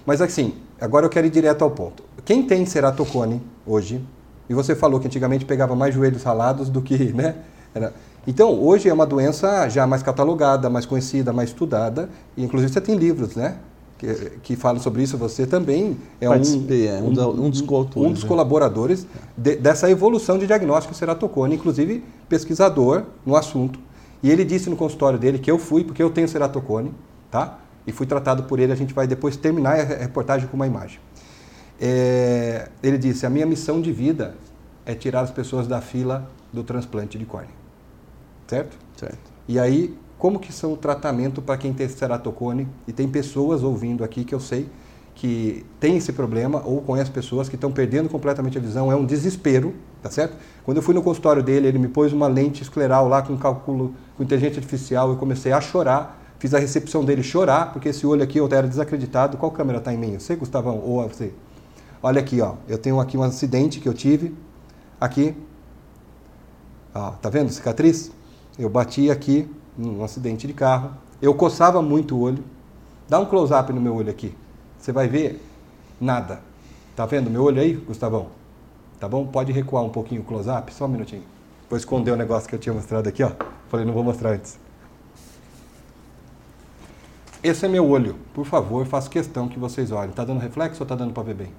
Mas 0.08 0.22
assim, 0.22 0.54
agora 0.80 1.04
eu 1.04 1.10
quero 1.10 1.26
ir 1.26 1.30
direto 1.30 1.62
ao 1.62 1.70
ponto. 1.70 2.02
Quem 2.24 2.42
tem 2.42 2.64
ceratocone 2.64 3.42
hoje, 3.66 4.00
e 4.48 4.54
você 4.54 4.74
falou 4.74 4.98
que 4.98 5.06
antigamente 5.06 5.44
pegava 5.44 5.76
mais 5.76 5.94
joelhos 5.94 6.22
ralados 6.22 6.70
do 6.70 6.80
que, 6.80 6.96
né? 7.12 7.34
Era... 7.74 7.92
Então, 8.26 8.58
hoje 8.58 8.88
é 8.88 8.92
uma 8.94 9.04
doença 9.04 9.68
já 9.68 9.86
mais 9.86 10.02
catalogada, 10.02 10.70
mais 10.70 10.86
conhecida, 10.86 11.30
mais 11.30 11.50
estudada, 11.50 12.08
e 12.38 12.42
inclusive 12.42 12.72
você 12.72 12.80
tem 12.80 12.94
livros, 12.96 13.36
né? 13.36 13.56
Que, 13.98 14.14
que 14.42 14.56
falam 14.56 14.80
sobre 14.80 15.02
isso, 15.02 15.18
você 15.18 15.46
também 15.46 15.98
é 16.22 16.30
um, 16.30 16.32
é, 16.32 17.02
um 17.02 17.12
um 17.44 17.50
dos 17.50 17.60
coautores, 17.60 18.08
um 18.08 18.12
dos 18.14 18.22
né? 18.22 18.28
colaboradores 18.30 19.06
de- 19.36 19.56
dessa 19.56 19.90
evolução 19.90 20.38
de 20.38 20.46
diagnóstico 20.46 20.94
ceratocone, 20.94 21.56
inclusive 21.56 22.02
pesquisador 22.30 23.02
no 23.26 23.36
assunto. 23.36 23.78
E 24.22 24.30
ele 24.30 24.42
disse 24.42 24.70
no 24.70 24.76
consultório 24.76 25.18
dele 25.18 25.38
que 25.38 25.50
eu 25.50 25.58
fui, 25.58 25.84
porque 25.84 26.02
eu 26.02 26.08
tenho 26.08 26.26
ceratocone, 26.26 26.94
tá? 27.30 27.58
E 27.88 27.92
fui 27.92 28.06
tratado 28.06 28.44
por 28.44 28.60
ele. 28.60 28.70
A 28.70 28.76
gente 28.76 28.92
vai 28.92 29.06
depois 29.06 29.36
terminar 29.36 29.80
a 29.80 29.82
reportagem 29.82 30.46
com 30.46 30.56
uma 30.56 30.66
imagem. 30.66 31.00
É, 31.80 32.68
ele 32.82 32.98
disse: 32.98 33.24
A 33.24 33.30
minha 33.30 33.46
missão 33.46 33.80
de 33.80 33.90
vida 33.90 34.34
é 34.84 34.94
tirar 34.94 35.22
as 35.22 35.30
pessoas 35.30 35.66
da 35.66 35.80
fila 35.80 36.30
do 36.52 36.62
transplante 36.62 37.16
de 37.18 37.24
córnea. 37.24 37.54
Certo? 38.46 38.76
Certo. 38.94 39.32
E 39.48 39.58
aí, 39.58 39.96
como 40.18 40.38
que 40.38 40.52
são 40.52 40.74
o 40.74 40.76
tratamento 40.76 41.40
para 41.40 41.56
quem 41.56 41.72
tem 41.72 41.88
ceratocone? 41.88 42.68
E 42.86 42.92
tem 42.92 43.08
pessoas 43.08 43.62
ouvindo 43.62 44.04
aqui 44.04 44.22
que 44.22 44.34
eu 44.34 44.40
sei 44.40 44.68
que 45.14 45.66
tem 45.80 45.96
esse 45.96 46.12
problema 46.12 46.62
ou 46.64 46.80
conhece 46.80 47.10
pessoas 47.10 47.48
que 47.48 47.56
estão 47.56 47.72
perdendo 47.72 48.08
completamente 48.08 48.56
a 48.56 48.60
visão. 48.60 48.92
É 48.92 48.94
um 48.94 49.04
desespero, 49.04 49.74
tá 50.00 50.08
certo? 50.08 50.36
Quando 50.62 50.76
eu 50.76 50.82
fui 50.82 50.94
no 50.94 51.02
consultório 51.02 51.42
dele, 51.42 51.66
ele 51.66 51.78
me 51.78 51.88
pôs 51.88 52.12
uma 52.12 52.28
lente 52.28 52.62
escleral 52.62 53.08
lá 53.08 53.20
com 53.20 53.36
cálculo 53.36 53.94
com 54.16 54.22
inteligência 54.22 54.60
artificial. 54.60 55.10
Eu 55.10 55.16
comecei 55.16 55.50
a 55.50 55.60
chorar. 55.60 56.16
Fiz 56.38 56.54
a 56.54 56.58
recepção 56.58 57.04
dele 57.04 57.22
chorar, 57.22 57.72
porque 57.72 57.88
esse 57.88 58.06
olho 58.06 58.22
aqui 58.22 58.38
eu 58.38 58.48
era 58.52 58.68
desacreditado. 58.68 59.36
Qual 59.36 59.50
câmera 59.50 59.78
está 59.78 59.92
em 59.92 59.98
mim? 59.98 60.18
Você, 60.18 60.36
Gustavão? 60.36 60.78
Ou 60.78 61.06
você? 61.08 61.32
Olha 62.00 62.20
aqui, 62.20 62.40
ó. 62.40 62.54
Eu 62.68 62.78
tenho 62.78 63.00
aqui 63.00 63.18
um 63.18 63.22
acidente 63.22 63.80
que 63.80 63.88
eu 63.88 63.94
tive. 63.94 64.34
Aqui. 65.00 65.36
Ó, 66.94 67.10
tá 67.10 67.28
vendo? 67.28 67.50
Cicatriz? 67.50 68.12
Eu 68.56 68.68
bati 68.68 69.10
aqui 69.10 69.50
num 69.76 70.02
acidente 70.04 70.46
de 70.46 70.52
carro. 70.52 70.92
Eu 71.20 71.34
coçava 71.34 71.82
muito 71.82 72.16
o 72.16 72.20
olho. 72.20 72.44
Dá 73.08 73.18
um 73.18 73.26
close-up 73.26 73.72
no 73.72 73.80
meu 73.80 73.96
olho 73.96 74.10
aqui. 74.10 74.32
Você 74.78 74.92
vai 74.92 75.08
ver 75.08 75.42
nada. 76.00 76.40
Tá 76.94 77.04
vendo 77.04 77.30
meu 77.30 77.42
olho 77.42 77.60
aí, 77.60 77.74
Gustavão? 77.74 78.28
Tá 79.00 79.08
bom? 79.08 79.26
Pode 79.26 79.50
recuar 79.50 79.84
um 79.84 79.90
pouquinho 79.90 80.20
o 80.20 80.24
close-up, 80.24 80.72
só 80.72 80.84
um 80.84 80.88
minutinho. 80.88 81.22
Vou 81.68 81.76
esconder 81.76 82.12
o 82.12 82.16
negócio 82.16 82.48
que 82.48 82.54
eu 82.54 82.58
tinha 82.58 82.74
mostrado 82.74 83.08
aqui, 83.08 83.22
ó. 83.22 83.32
Falei, 83.68 83.84
não 83.84 83.92
vou 83.92 84.04
mostrar 84.04 84.30
antes. 84.30 84.58
Esse 87.42 87.66
é 87.66 87.68
meu 87.68 87.88
olho. 87.88 88.16
Por 88.34 88.44
favor, 88.44 88.84
faço 88.86 89.08
questão 89.08 89.48
que 89.48 89.58
vocês 89.58 89.92
olhem. 89.92 90.12
Tá 90.12 90.24
dando 90.24 90.40
reflexo 90.40 90.82
ou 90.82 90.86
tá 90.86 90.94
dando 90.94 91.12
para 91.12 91.22
ver 91.22 91.34
bem? 91.34 91.52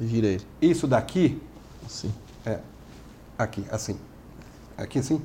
Gira 0.00 0.26
ele. 0.26 0.44
Isso 0.60 0.86
daqui 0.86 1.40
Assim. 1.84 2.12
é 2.44 2.58
aqui, 3.38 3.64
assim. 3.70 3.96
Aqui 4.76 4.98
assim. 4.98 5.22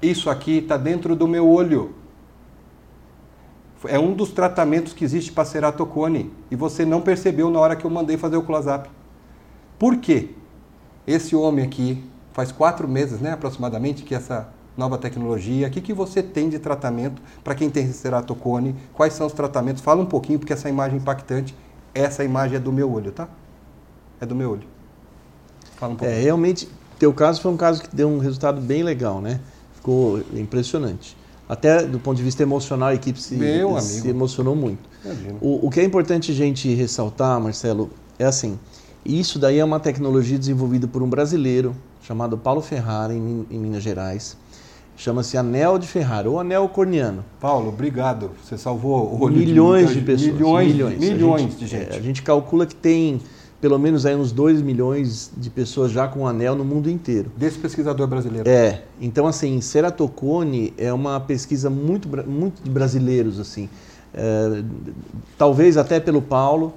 Isso 0.00 0.30
aqui 0.30 0.58
está 0.58 0.76
dentro 0.76 1.16
do 1.16 1.26
meu 1.26 1.48
olho. 1.48 1.94
É 3.86 3.98
um 3.98 4.14
dos 4.14 4.30
tratamentos 4.30 4.92
que 4.92 5.04
existe 5.04 5.32
para 5.32 5.44
ceratocone. 5.44 6.32
E 6.50 6.56
você 6.56 6.86
não 6.86 7.02
percebeu 7.02 7.50
na 7.50 7.58
hora 7.58 7.76
que 7.76 7.84
eu 7.84 7.90
mandei 7.90 8.16
fazer 8.16 8.36
o 8.36 8.42
close-up. 8.42 8.88
Por 9.78 9.96
quê? 9.96 10.30
Esse 11.06 11.36
homem 11.36 11.64
aqui, 11.64 12.02
faz 12.32 12.50
quatro 12.50 12.88
meses, 12.88 13.20
né, 13.20 13.32
aproximadamente, 13.32 14.02
que 14.04 14.14
essa 14.14 14.53
nova 14.76 14.98
tecnologia, 14.98 15.68
o 15.68 15.70
que, 15.70 15.80
que 15.80 15.92
você 15.92 16.22
tem 16.22 16.48
de 16.48 16.58
tratamento 16.58 17.22
para 17.42 17.54
quem 17.54 17.70
tem 17.70 17.92
ceratocone? 17.92 18.74
Quais 18.92 19.12
são 19.14 19.26
os 19.26 19.32
tratamentos? 19.32 19.82
Fala 19.82 20.02
um 20.02 20.06
pouquinho, 20.06 20.38
porque 20.38 20.52
essa 20.52 20.68
imagem 20.68 20.98
é 20.98 21.00
impactante. 21.00 21.54
Essa 21.94 22.24
imagem 22.24 22.56
é 22.56 22.60
do 22.60 22.72
meu 22.72 22.90
olho, 22.92 23.12
tá? 23.12 23.28
É 24.20 24.26
do 24.26 24.34
meu 24.34 24.50
olho. 24.52 24.66
Fala 25.76 25.92
um 25.92 25.96
É, 25.96 25.98
pouquinho. 25.98 26.22
realmente, 26.22 26.68
teu 26.98 27.12
caso 27.12 27.40
foi 27.40 27.50
um 27.52 27.56
caso 27.56 27.82
que 27.82 27.94
deu 27.94 28.08
um 28.08 28.18
resultado 28.18 28.60
bem 28.60 28.82
legal, 28.82 29.20
né? 29.20 29.40
Ficou 29.74 30.20
impressionante. 30.34 31.16
Até 31.48 31.84
do 31.84 31.98
ponto 31.98 32.16
de 32.16 32.22
vista 32.22 32.42
emocional, 32.42 32.88
a 32.88 32.94
equipe 32.94 33.20
se, 33.20 33.36
se 33.80 34.08
emocionou 34.08 34.56
muito. 34.56 34.88
O, 35.40 35.66
o 35.66 35.70
que 35.70 35.80
é 35.80 35.84
importante 35.84 36.32
a 36.32 36.34
gente 36.34 36.72
ressaltar, 36.74 37.38
Marcelo, 37.40 37.90
é 38.18 38.24
assim: 38.24 38.58
isso 39.04 39.38
daí 39.38 39.58
é 39.58 39.64
uma 39.64 39.78
tecnologia 39.78 40.38
desenvolvida 40.38 40.88
por 40.88 41.02
um 41.02 41.08
brasileiro 41.08 41.74
chamado 42.02 42.38
Paulo 42.38 42.60
Ferrara, 42.62 43.12
em, 43.12 43.46
em 43.50 43.58
Minas 43.58 43.82
Gerais. 43.82 44.36
Chama-se 44.96 45.36
anel 45.36 45.76
de 45.78 45.86
Ferrara, 45.88 46.30
ou 46.30 46.38
anel 46.38 46.68
corneano. 46.68 47.24
Paulo, 47.40 47.68
obrigado. 47.70 48.30
Você 48.42 48.56
salvou 48.56 49.06
o 49.12 49.22
olho 49.24 49.36
milhões 49.36 49.88
de, 49.88 49.94
muita- 49.96 50.12
pessoas. 50.12 50.34
Milhões, 50.34 50.68
milhões, 50.72 50.98
milhões 50.98 51.42
gente- 51.42 51.56
de 51.56 51.66
gente. 51.66 51.92
é, 51.92 51.96
a 51.96 52.00
gente 52.00 52.22
calcula 52.22 52.64
que 52.64 52.74
tem 52.76 53.20
pelo 53.60 53.78
menos 53.78 54.04
aí 54.04 54.14
uns 54.14 54.30
2 54.30 54.60
milhões 54.60 55.30
de 55.36 55.48
pessoas 55.48 55.90
já 55.90 56.06
com 56.06 56.26
anel 56.28 56.54
no 56.54 56.64
mundo 56.64 56.88
inteiro. 56.90 57.32
Desse 57.36 57.58
pesquisador 57.58 58.06
brasileiro. 58.06 58.48
É, 58.48 58.82
então 59.00 59.26
assim, 59.26 59.60
ceratocone 59.60 60.72
é 60.76 60.92
uma 60.92 61.18
pesquisa 61.18 61.70
muito, 61.70 62.06
muito 62.28 62.62
de 62.62 62.68
brasileiros, 62.70 63.40
assim. 63.40 63.68
É, 64.12 64.62
talvez 65.38 65.76
até 65.76 65.98
pelo 65.98 66.22
Paulo. 66.22 66.72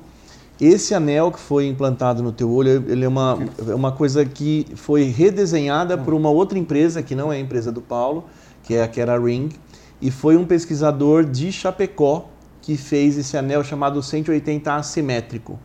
Esse 0.60 0.96
anel 0.96 1.32
que 1.32 1.40
foi 1.40 1.68
implantado 1.68 2.24
no 2.24 2.32
teu 2.32 2.50
olho, 2.52 2.84
ele 2.88 3.06
é 3.06 3.08
uma, 3.08 3.38
é 3.68 3.76
uma 3.76 3.92
coisa 3.92 4.26
que 4.26 4.66
foi 4.76 5.04
redesenhada 5.04 5.98
por 5.98 6.14
uma 6.14 6.30
outra 6.30 6.58
empresa, 6.58 7.04
que 7.04 7.14
não 7.14 7.32
é 7.32 7.38
a 7.38 7.40
empresa 7.40 7.72
do 7.72 7.82
Paulo, 7.82 8.26
que 8.64 8.74
é 8.74 8.82
a 8.84 8.88
que 8.88 9.00
era 9.00 9.16
a 9.16 9.20
Ring, 9.20 9.50
e 10.02 10.10
foi 10.10 10.36
um 10.36 10.46
pesquisador 10.46 11.24
de 11.24 11.52
Chapecó 11.52 12.30
que 12.62 12.76
fez 12.76 13.18
esse 13.18 13.38
anel 13.38 13.64
chamado 13.64 14.02
180 14.02 14.74
assimétrico. 14.74 15.60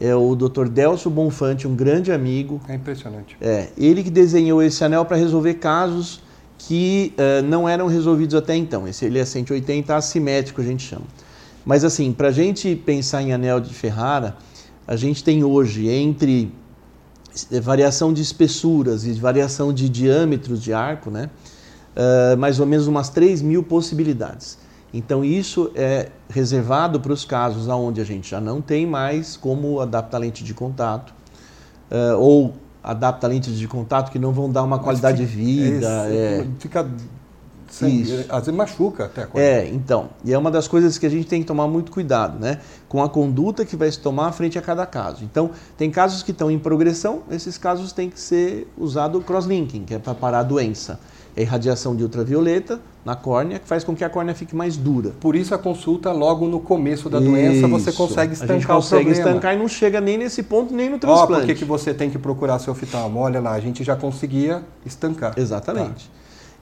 É 0.00 0.14
o 0.14 0.36
Dr. 0.36 0.68
Delcio 0.68 1.10
Bonfante, 1.10 1.66
um 1.66 1.74
grande 1.74 2.12
amigo, 2.12 2.60
É 2.68 2.74
impressionante. 2.74 3.36
é, 3.40 3.68
ele 3.76 4.04
que 4.04 4.10
desenhou 4.10 4.62
esse 4.62 4.84
anel 4.84 5.04
para 5.04 5.16
resolver 5.16 5.54
casos 5.54 6.22
que 6.56 7.14
eh, 7.16 7.40
não 7.42 7.68
eram 7.68 7.86
resolvidos 7.86 8.34
até 8.34 8.54
então. 8.56 8.86
Esse 8.86 9.04
ele 9.04 9.18
é 9.18 9.24
180 9.24 9.94
assimétrico, 9.94 10.60
a 10.60 10.64
gente 10.64 10.82
chama. 10.82 11.04
Mas 11.64 11.84
assim, 11.84 12.12
para 12.12 12.28
a 12.28 12.32
gente 12.32 12.74
pensar 12.76 13.22
em 13.22 13.32
anel 13.32 13.60
de 13.60 13.72
Ferrara, 13.74 14.36
a 14.86 14.96
gente 14.96 15.22
tem 15.22 15.44
hoje 15.44 15.88
entre 15.88 16.52
eh, 17.52 17.60
variação 17.60 18.12
de 18.12 18.22
espessuras 18.22 19.04
e 19.04 19.12
variação 19.12 19.72
de 19.72 19.88
diâmetros 19.88 20.62
de 20.62 20.72
arco, 20.72 21.10
né? 21.10 21.28
eh, 21.94 22.36
mais 22.36 22.58
ou 22.60 22.66
menos 22.66 22.86
umas 22.86 23.08
3 23.10 23.42
mil 23.42 23.62
possibilidades. 23.62 24.58
Então 24.94 25.22
isso 25.22 25.70
é 25.74 26.08
reservado 26.30 26.98
para 27.00 27.12
os 27.12 27.24
casos 27.24 27.68
onde 27.68 28.00
a 28.00 28.04
gente 28.04 28.30
já 28.30 28.40
não 28.40 28.62
tem 28.62 28.86
mais 28.86 29.36
como 29.36 29.80
adaptar 29.80 30.16
lente 30.18 30.42
de 30.42 30.54
contato, 30.54 31.12
eh, 31.90 32.14
ou 32.14 32.54
adapta 32.82 33.26
lentes 33.26 33.58
de 33.58 33.68
contato 33.68 34.10
que 34.10 34.18
não 34.18 34.32
vão 34.32 34.50
dar 34.50 34.62
uma 34.62 34.76
Mas 34.76 34.84
qualidade 34.84 35.18
de 35.18 35.26
fica- 35.26 35.42
vida. 35.42 35.76
esse- 36.08 36.16
é. 36.16 36.46
Fica. 36.58 36.88
Sangue- 37.74 38.02
Isso. 38.02 38.24
Às 38.28 38.40
vezes 38.46 38.54
machuca 38.54 39.04
até 39.04 39.22
a 39.22 39.26
coisa. 39.26 39.46
É, 39.46 39.68
então, 39.68 40.10
e 40.24 40.32
é 40.32 40.38
uma 40.38 40.50
das 40.50 40.66
coisas 40.68 40.98
que 40.98 41.06
a 41.06 41.10
gente 41.10 41.26
tem 41.26 41.40
que 41.40 41.46
tomar 41.46 41.66
muito 41.66 41.90
cuidado, 41.92 42.38
né? 42.38 42.58
Com 42.88 43.02
a 43.02 43.08
conduta 43.08 43.64
que 43.64 43.76
vai 43.76 43.90
se 43.90 43.98
tomar 44.00 44.32
frente 44.32 44.58
a 44.58 44.62
cada 44.62 44.84
caso. 44.86 45.24
Então, 45.24 45.50
tem 45.76 45.90
casos 45.90 46.22
que 46.22 46.30
estão 46.30 46.50
em 46.50 46.58
progressão, 46.58 47.20
esses 47.30 47.58
casos 47.58 47.92
têm 47.92 48.08
que 48.10 48.20
ser 48.20 48.66
usado 48.76 49.18
o 49.18 49.22
crosslinking, 49.22 49.84
que 49.84 49.94
é 49.94 49.98
para 49.98 50.14
parar 50.14 50.40
a 50.40 50.42
doença. 50.42 50.98
É 51.36 51.42
irradiação 51.42 51.94
de 51.94 52.02
ultravioleta 52.02 52.80
na 53.04 53.14
córnea, 53.14 53.60
que 53.60 53.68
faz 53.68 53.84
com 53.84 53.94
que 53.94 54.02
a 54.02 54.10
córnea 54.10 54.34
fique 54.34 54.56
mais 54.56 54.76
dura. 54.76 55.12
Por 55.20 55.36
isso 55.36 55.54
a 55.54 55.58
consulta 55.58 56.10
logo 56.10 56.48
no 56.48 56.58
começo 56.58 57.08
da 57.08 57.20
doença 57.20 57.68
você 57.68 57.92
consegue 57.92 58.30
A 58.30 58.34
estancar 58.34 58.56
gente 58.56 58.66
consegue 58.66 59.02
o 59.02 59.04
problema. 59.12 59.28
estancar 59.30 59.54
e 59.54 59.58
não 59.58 59.68
chega 59.68 60.00
nem 60.00 60.18
nesse 60.18 60.42
ponto, 60.42 60.74
nem 60.74 60.88
no 60.90 60.96
Ó, 60.96 60.98
transplante. 60.98 61.42
por 61.42 61.46
que, 61.46 61.54
que 61.54 61.64
você 61.64 61.94
tem 61.94 62.10
que 62.10 62.18
procurar 62.18 62.58
seu 62.58 62.72
oftalmo? 62.72 63.20
Olha 63.20 63.40
lá, 63.40 63.52
a 63.52 63.60
gente 63.60 63.84
já 63.84 63.94
conseguia 63.94 64.64
estancar. 64.84 65.34
Exatamente. 65.36 66.10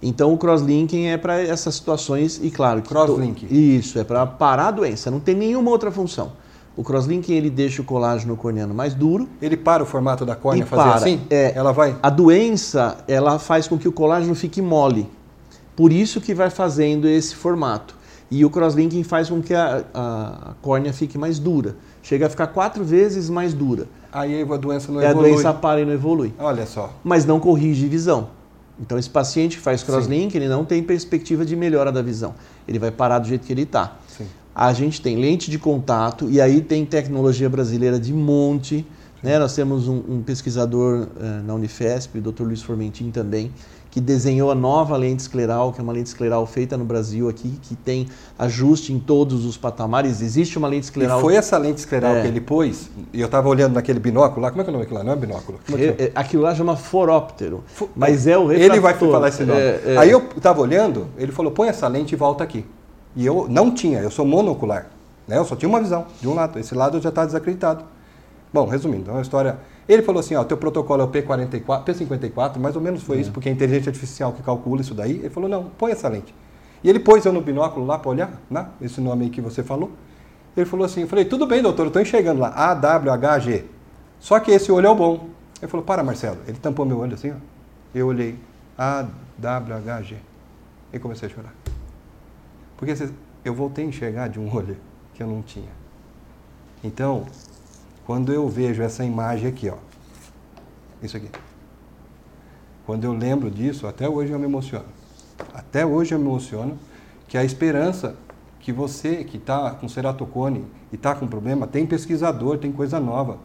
Então 0.02 0.32
o 0.32 0.36
crosslinking 0.38 1.06
é 1.06 1.16
para 1.16 1.40
essas 1.40 1.74
situações 1.74 2.38
e 2.42 2.50
claro 2.50 2.82
que 2.82 2.88
Crosslink. 2.88 3.46
to- 3.46 3.54
Isso, 3.54 3.98
é 3.98 4.04
para 4.04 4.26
parar 4.26 4.68
a 4.68 4.70
doença, 4.70 5.10
não 5.10 5.18
tem 5.20 5.34
nenhuma 5.34 5.70
outra 5.70 5.90
função. 5.90 6.32
O 6.76 6.82
crosslinking 6.84 7.32
ele 7.32 7.48
deixa 7.48 7.80
o 7.80 7.84
colágeno 7.84 8.36
corneano 8.36 8.74
mais 8.74 8.92
duro. 8.92 9.26
Ele 9.40 9.56
para 9.56 9.82
o 9.82 9.86
formato 9.86 10.26
da 10.26 10.36
córnea 10.36 10.66
fazer 10.66 10.82
para. 10.82 10.94
assim? 10.96 11.20
É. 11.30 11.52
Ela 11.56 11.72
vai. 11.72 11.96
A 12.02 12.10
doença, 12.10 12.98
ela 13.08 13.38
faz 13.38 13.66
com 13.66 13.78
que 13.78 13.88
o 13.88 13.92
colágeno 13.92 14.34
fique 14.34 14.60
mole. 14.60 15.08
Por 15.74 15.90
isso 15.90 16.20
que 16.20 16.34
vai 16.34 16.50
fazendo 16.50 17.08
esse 17.08 17.34
formato. 17.34 17.94
E 18.30 18.44
o 18.44 18.50
crosslinking 18.50 19.02
faz 19.04 19.30
com 19.30 19.40
que 19.40 19.54
a, 19.54 19.84
a, 19.94 20.50
a 20.50 20.54
córnea 20.60 20.92
fique 20.92 21.16
mais 21.16 21.38
dura. 21.38 21.76
Chega 22.02 22.26
a 22.26 22.28
ficar 22.28 22.48
quatro 22.48 22.84
vezes 22.84 23.30
mais 23.30 23.54
dura. 23.54 23.86
Aí 24.12 24.42
a 24.42 24.56
doença 24.58 24.92
não 24.92 25.00
e 25.00 25.06
a 25.06 25.10
evolui. 25.12 25.30
doença 25.32 25.54
para 25.54 25.80
e 25.80 25.84
não 25.86 25.92
evolui. 25.94 26.34
Olha 26.38 26.66
só. 26.66 26.92
Mas 27.02 27.24
não 27.24 27.40
corrige 27.40 27.86
visão. 27.88 28.28
Então 28.80 28.98
esse 28.98 29.08
paciente 29.08 29.56
que 29.56 29.62
faz 29.62 29.82
crosslink, 29.82 30.36
ele 30.36 30.48
não 30.48 30.64
tem 30.64 30.82
perspectiva 30.82 31.44
de 31.44 31.56
melhora 31.56 31.90
da 31.90 32.02
visão. 32.02 32.34
Ele 32.68 32.78
vai 32.78 32.90
parar 32.90 33.18
do 33.18 33.28
jeito 33.28 33.46
que 33.46 33.52
ele 33.52 33.62
está. 33.62 33.96
A 34.54 34.72
gente 34.72 35.00
tem 35.00 35.16
lente 35.16 35.50
de 35.50 35.58
contato 35.58 36.30
e 36.30 36.40
aí 36.40 36.60
tem 36.60 36.84
tecnologia 36.84 37.48
brasileira 37.48 37.98
de 37.98 38.12
monte. 38.12 38.86
Né? 39.22 39.38
Nós 39.38 39.54
temos 39.54 39.88
um, 39.88 40.02
um 40.08 40.22
pesquisador 40.22 41.08
eh, 41.20 41.42
na 41.44 41.54
Unifesp, 41.54 42.18
o 42.18 42.22
Dr. 42.22 42.42
Luiz 42.44 42.62
Formentin 42.62 43.10
também, 43.10 43.50
que 43.96 44.00
desenhou 44.02 44.50
a 44.50 44.54
nova 44.54 44.94
lente 44.94 45.20
escleral, 45.20 45.72
que 45.72 45.80
é 45.80 45.82
uma 45.82 45.90
lente 45.94 46.08
escleral 46.08 46.44
feita 46.46 46.76
no 46.76 46.84
Brasil 46.84 47.30
aqui, 47.30 47.58
que 47.62 47.74
tem 47.74 48.06
ajuste 48.38 48.92
em 48.92 48.98
todos 48.98 49.46
os 49.46 49.56
patamares. 49.56 50.20
Existe 50.20 50.58
uma 50.58 50.68
lente 50.68 50.84
escleral. 50.84 51.16
E 51.18 51.22
foi 51.22 51.34
essa 51.34 51.56
lente 51.56 51.78
escleral 51.78 52.16
É. 52.16 52.20
que 52.20 52.26
ele 52.28 52.42
pôs, 52.42 52.90
e 53.10 53.22
eu 53.22 53.24
estava 53.24 53.48
olhando 53.48 53.72
naquele 53.72 53.98
binóculo 53.98 54.42
lá, 54.42 54.50
como 54.50 54.60
é 54.60 54.64
que 54.64 54.68
é 54.68 54.70
o 54.70 54.74
nome 54.74 54.84
daquilo 54.84 54.98
lá? 54.98 55.02
Não 55.06 55.12
é 55.14 55.16
binóculo? 55.16 55.58
É? 55.72 56.04
É- 56.08 56.12
Aquilo 56.14 56.42
lá 56.42 56.54
chama 56.54 56.76
foróptero, 56.76 57.64
Fo- 57.68 57.88
mas 57.96 58.26
é 58.26 58.36
o 58.36 58.52
Ele 58.52 58.68
vai 58.68 58.92
refrator. 58.92 59.10
falar 59.12 59.28
esse 59.30 59.44
nome. 59.44 59.58
É, 59.58 59.82
é. 59.86 59.96
Aí 59.96 60.10
eu 60.10 60.28
estava 60.36 60.60
olhando, 60.60 61.06
ele 61.16 61.32
falou, 61.32 61.50
põe 61.50 61.68
essa 61.68 61.88
lente 61.88 62.12
e 62.12 62.16
volta 62.18 62.44
aqui. 62.44 62.66
E 63.16 63.24
eu 63.24 63.46
não 63.48 63.70
tinha, 63.72 64.00
eu 64.00 64.10
sou 64.10 64.26
monocular. 64.26 64.88
Né? 65.26 65.38
Eu 65.38 65.44
só 65.46 65.56
tinha 65.56 65.70
uma 65.70 65.80
visão, 65.80 66.04
de 66.20 66.28
um 66.28 66.34
lado. 66.34 66.58
Esse 66.58 66.74
lado 66.74 66.98
eu 66.98 67.00
já 67.00 67.08
estava 67.08 67.26
desacreditado. 67.28 67.82
Bom, 68.52 68.66
resumindo, 68.66 69.10
é 69.10 69.14
uma 69.14 69.22
história... 69.22 69.58
Ele 69.88 70.02
falou 70.02 70.20
assim, 70.20 70.34
ó, 70.34 70.42
teu 70.44 70.56
protocolo 70.56 71.02
é 71.02 71.04
o 71.04 71.08
P44, 71.08 71.84
P54, 71.84 72.58
mais 72.58 72.74
ou 72.74 72.82
menos 72.82 73.02
foi 73.02 73.20
isso, 73.20 73.30
porque 73.30 73.48
é 73.48 73.52
a 73.52 73.54
inteligência 73.54 73.90
artificial 73.90 74.32
que 74.32 74.42
calcula 74.42 74.80
isso 74.80 74.94
daí. 74.94 75.18
Ele 75.18 75.30
falou, 75.30 75.48
não, 75.48 75.64
põe 75.64 75.92
essa 75.92 76.08
lente. 76.08 76.34
E 76.82 76.88
ele 76.88 76.98
pôs 76.98 77.24
eu 77.24 77.32
no 77.32 77.40
binóculo 77.40 77.86
lá 77.86 77.98
para 77.98 78.10
olhar, 78.10 78.40
né? 78.50 78.68
esse 78.80 79.00
nome 79.00 79.24
aí 79.24 79.30
que 79.30 79.40
você 79.40 79.62
falou. 79.62 79.90
Ele 80.56 80.66
falou 80.66 80.86
assim, 80.86 81.02
eu 81.02 81.08
falei, 81.08 81.24
tudo 81.24 81.46
bem, 81.46 81.62
doutor, 81.62 81.82
eu 81.82 81.88
estou 81.88 82.00
enxergando 82.00 82.40
lá, 82.40 82.48
AWHG. 82.48 83.64
Só 84.18 84.40
que 84.40 84.50
esse 84.50 84.72
olho 84.72 84.86
é 84.86 84.90
o 84.90 84.94
bom. 84.94 85.28
Ele 85.60 85.70
falou, 85.70 85.84
para, 85.84 86.02
Marcelo. 86.02 86.38
Ele 86.46 86.58
tampou 86.58 86.86
meu 86.86 86.98
olho 86.98 87.14
assim, 87.14 87.30
ó. 87.30 87.34
Eu 87.94 88.06
olhei, 88.06 88.38
AWHG. 88.78 90.16
E 90.92 90.98
comecei 90.98 91.28
a 91.28 91.32
chorar. 91.32 91.54
Porque 92.76 92.94
eu 93.44 93.54
voltei 93.54 93.84
a 93.84 93.88
enxergar 93.88 94.28
de 94.28 94.40
um 94.40 94.48
olho 94.54 94.76
que 95.14 95.22
eu 95.22 95.26
não 95.26 95.42
tinha. 95.42 95.70
Então, 96.82 97.26
quando 98.06 98.32
eu 98.32 98.48
vejo 98.48 98.82
essa 98.82 99.04
imagem 99.04 99.48
aqui, 99.48 99.68
ó. 99.68 99.76
Isso 101.02 101.16
aqui. 101.16 101.28
Quando 102.86 103.04
eu 103.04 103.12
lembro 103.12 103.50
disso, 103.50 103.86
até 103.86 104.08
hoje 104.08 104.32
eu 104.32 104.38
me 104.38 104.44
emociono. 104.44 104.84
Até 105.52 105.84
hoje 105.84 106.14
eu 106.14 106.18
me 106.18 106.24
emociono 106.26 106.78
que 107.28 107.36
a 107.36 107.44
esperança 107.44 108.14
que 108.60 108.72
você 108.72 109.24
que 109.24 109.36
está 109.36 109.70
com 109.72 109.88
ceratocone 109.88 110.64
e 110.92 110.96
está 110.96 111.14
com 111.14 111.26
problema, 111.26 111.66
tem 111.66 111.86
pesquisador, 111.86 112.58
tem 112.58 112.72
coisa 112.72 112.98
nova. 112.98 113.38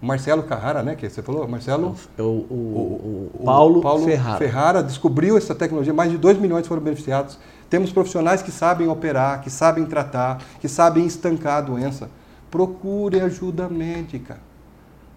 O 0.00 0.06
Marcelo 0.06 0.42
Carrara, 0.42 0.82
né, 0.82 0.94
que 0.96 1.08
você 1.08 1.22
falou? 1.22 1.46
Marcelo 1.46 1.94
É 2.18 2.22
o, 2.22 2.26
o- 2.26 3.30
o 3.34 3.42
o 3.42 3.44
Paulo, 3.44 4.04
Ferrara. 4.38 4.82
descobriu 4.82 5.36
essa 5.38 5.54
tecnologia, 5.54 5.94
mais 5.94 6.10
de 6.10 6.18
2 6.18 6.38
milhões 6.38 6.66
foram 6.66 6.82
beneficiados. 6.82 7.38
Temos 7.70 7.92
profissionais 7.92 8.42
que 8.42 8.50
sabem 8.50 8.88
operar, 8.88 9.40
que 9.42 9.48
sabem 9.50 9.84
tratar, 9.86 10.42
que 10.60 10.68
sabem 10.68 11.06
estancar 11.06 11.58
a 11.58 11.60
doença. 11.60 12.10
Procure 12.52 13.18
ajuda 13.18 13.66
médica. 13.66 14.38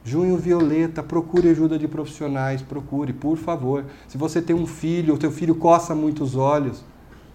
Junho 0.06 0.38
Violeta, 0.38 1.04
procure 1.04 1.50
ajuda 1.50 1.78
de 1.78 1.86
profissionais, 1.86 2.62
procure, 2.62 3.12
por 3.12 3.36
favor. 3.36 3.84
Se 4.08 4.18
você 4.18 4.42
tem 4.42 4.56
um 4.56 4.66
filho, 4.66 5.16
o 5.16 5.18
teu 5.18 5.30
filho 5.30 5.54
coça 5.54 5.94
muito 5.94 6.24
os 6.24 6.38
olhos, 6.38 6.82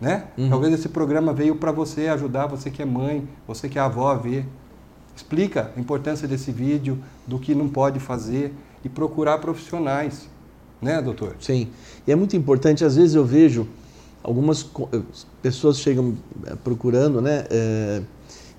né? 0.01 0.29
Talvez 0.49 0.73
esse 0.73 0.89
programa 0.89 1.35
veio 1.35 1.57
para 1.57 1.71
você 1.71 2.09
ajudar, 2.09 2.47
você 2.47 2.71
que 2.71 2.81
é 2.81 2.87
mãe, 2.87 3.29
você 3.47 3.69
que 3.69 3.79
é 3.79 3.83
avó 3.83 4.09
a 4.11 4.15
ver. 4.15 4.47
Explica 5.15 5.71
a 5.77 5.81
importância 5.81 6.27
desse 6.27 6.51
vídeo, 6.51 6.99
do 7.27 7.39
que 7.39 7.55
não 7.55 7.69
pode 7.69 8.01
fazer 8.01 8.55
e 8.83 8.89
procurar 8.89 9.37
profissionais, 9.37 10.31
né, 10.81 11.03
doutor? 11.03 11.37
Sim. 11.41 11.69
E 12.07 12.11
é 12.11 12.17
muito 12.17 12.35
importante, 12.35 12.87
às 12.87 12.97
vezes 12.97 13.15
eu 13.15 13.25
vejo 13.27 13.69
algumas 14.23 14.67
eh, 14.93 15.03
pessoas 15.43 15.79
chegam 15.79 16.17
eh, 16.47 16.57
procurando, 16.65 17.21
né? 17.21 17.45
eh, 17.51 18.03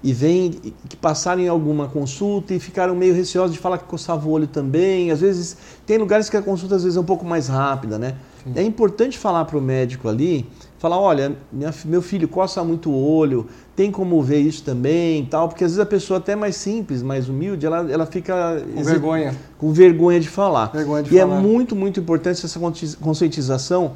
e 0.03 0.13
vêm 0.13 0.51
que 0.89 0.95
passaram 0.95 1.41
em 1.41 1.47
alguma 1.47 1.87
consulta 1.87 2.53
e 2.53 2.59
ficaram 2.59 2.95
meio 2.95 3.13
receosos 3.13 3.53
de 3.53 3.59
falar 3.59 3.77
que 3.77 3.83
coçava 3.85 4.27
o 4.27 4.31
olho 4.31 4.47
também. 4.47 5.11
Às 5.11 5.21
vezes, 5.21 5.55
tem 5.85 5.97
lugares 5.97 6.29
que 6.29 6.35
a 6.35 6.41
consulta 6.41 6.75
às 6.75 6.83
vezes 6.83 6.97
é 6.97 6.99
um 6.99 7.05
pouco 7.05 7.23
mais 7.25 7.47
rápida, 7.47 7.99
né? 7.99 8.15
É 8.55 8.63
importante 8.63 9.19
falar 9.19 9.45
para 9.45 9.55
o 9.55 9.61
médico 9.61 10.09
ali, 10.09 10.47
falar, 10.79 10.99
olha, 10.99 11.37
minha 11.53 11.71
meu 11.85 12.01
filho 12.01 12.27
coça 12.27 12.63
muito 12.63 12.89
o 12.89 13.15
olho, 13.15 13.45
tem 13.75 13.91
como 13.91 14.19
ver 14.23 14.39
isso 14.39 14.63
também 14.63 15.23
tal, 15.25 15.47
porque 15.47 15.63
às 15.63 15.73
vezes 15.73 15.79
a 15.79 15.85
pessoa 15.85 16.17
até 16.17 16.35
mais 16.35 16.55
simples, 16.55 17.03
mais 17.03 17.29
humilde, 17.29 17.67
ela, 17.67 17.87
ela 17.91 18.07
fica... 18.07 18.59
Com 18.73 18.83
vergonha. 18.83 19.35
com 19.59 19.71
vergonha 19.71 20.19
de 20.19 20.27
falar. 20.27 20.71
Vergonha 20.71 21.03
de 21.03 21.15
e 21.15 21.19
falar. 21.19 21.37
é 21.37 21.39
muito, 21.39 21.75
muito 21.75 21.99
importante 21.99 22.43
essa 22.43 22.59
consci- 22.59 22.97
conscientização 22.97 23.91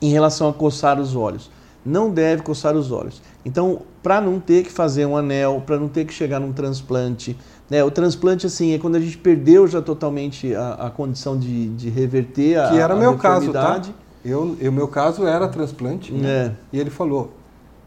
em 0.00 0.08
relação 0.08 0.48
a 0.48 0.54
coçar 0.54 0.98
os 0.98 1.14
olhos. 1.14 1.50
Não 1.84 2.10
deve 2.10 2.42
coçar 2.42 2.76
os 2.76 2.92
olhos. 2.92 3.20
Então, 3.44 3.82
para 4.02 4.20
não 4.20 4.38
ter 4.38 4.64
que 4.64 4.70
fazer 4.70 5.04
um 5.06 5.16
anel, 5.16 5.62
para 5.66 5.78
não 5.78 5.88
ter 5.88 6.04
que 6.04 6.12
chegar 6.12 6.38
num 6.38 6.52
transplante, 6.52 7.36
né? 7.68 7.82
O 7.82 7.90
transplante, 7.90 8.46
assim, 8.46 8.74
é 8.74 8.78
quando 8.78 8.96
a 8.96 9.00
gente 9.00 9.18
perdeu 9.18 9.66
já 9.66 9.80
totalmente 9.80 10.54
a, 10.54 10.74
a 10.74 10.90
condição 10.90 11.38
de, 11.38 11.68
de 11.70 11.88
reverter 11.88 12.58
a 12.58 12.68
Que 12.68 12.78
era 12.78 12.94
a 12.94 12.96
meu 12.96 13.16
caso, 13.16 13.52
tá? 13.52 13.80
Eu, 14.24 14.56
o 14.60 14.72
meu 14.72 14.86
caso 14.86 15.26
era 15.26 15.48
transplante, 15.48 16.12
né? 16.12 16.28
É. 16.28 16.52
E 16.72 16.78
ele 16.78 16.90
falou, 16.90 17.32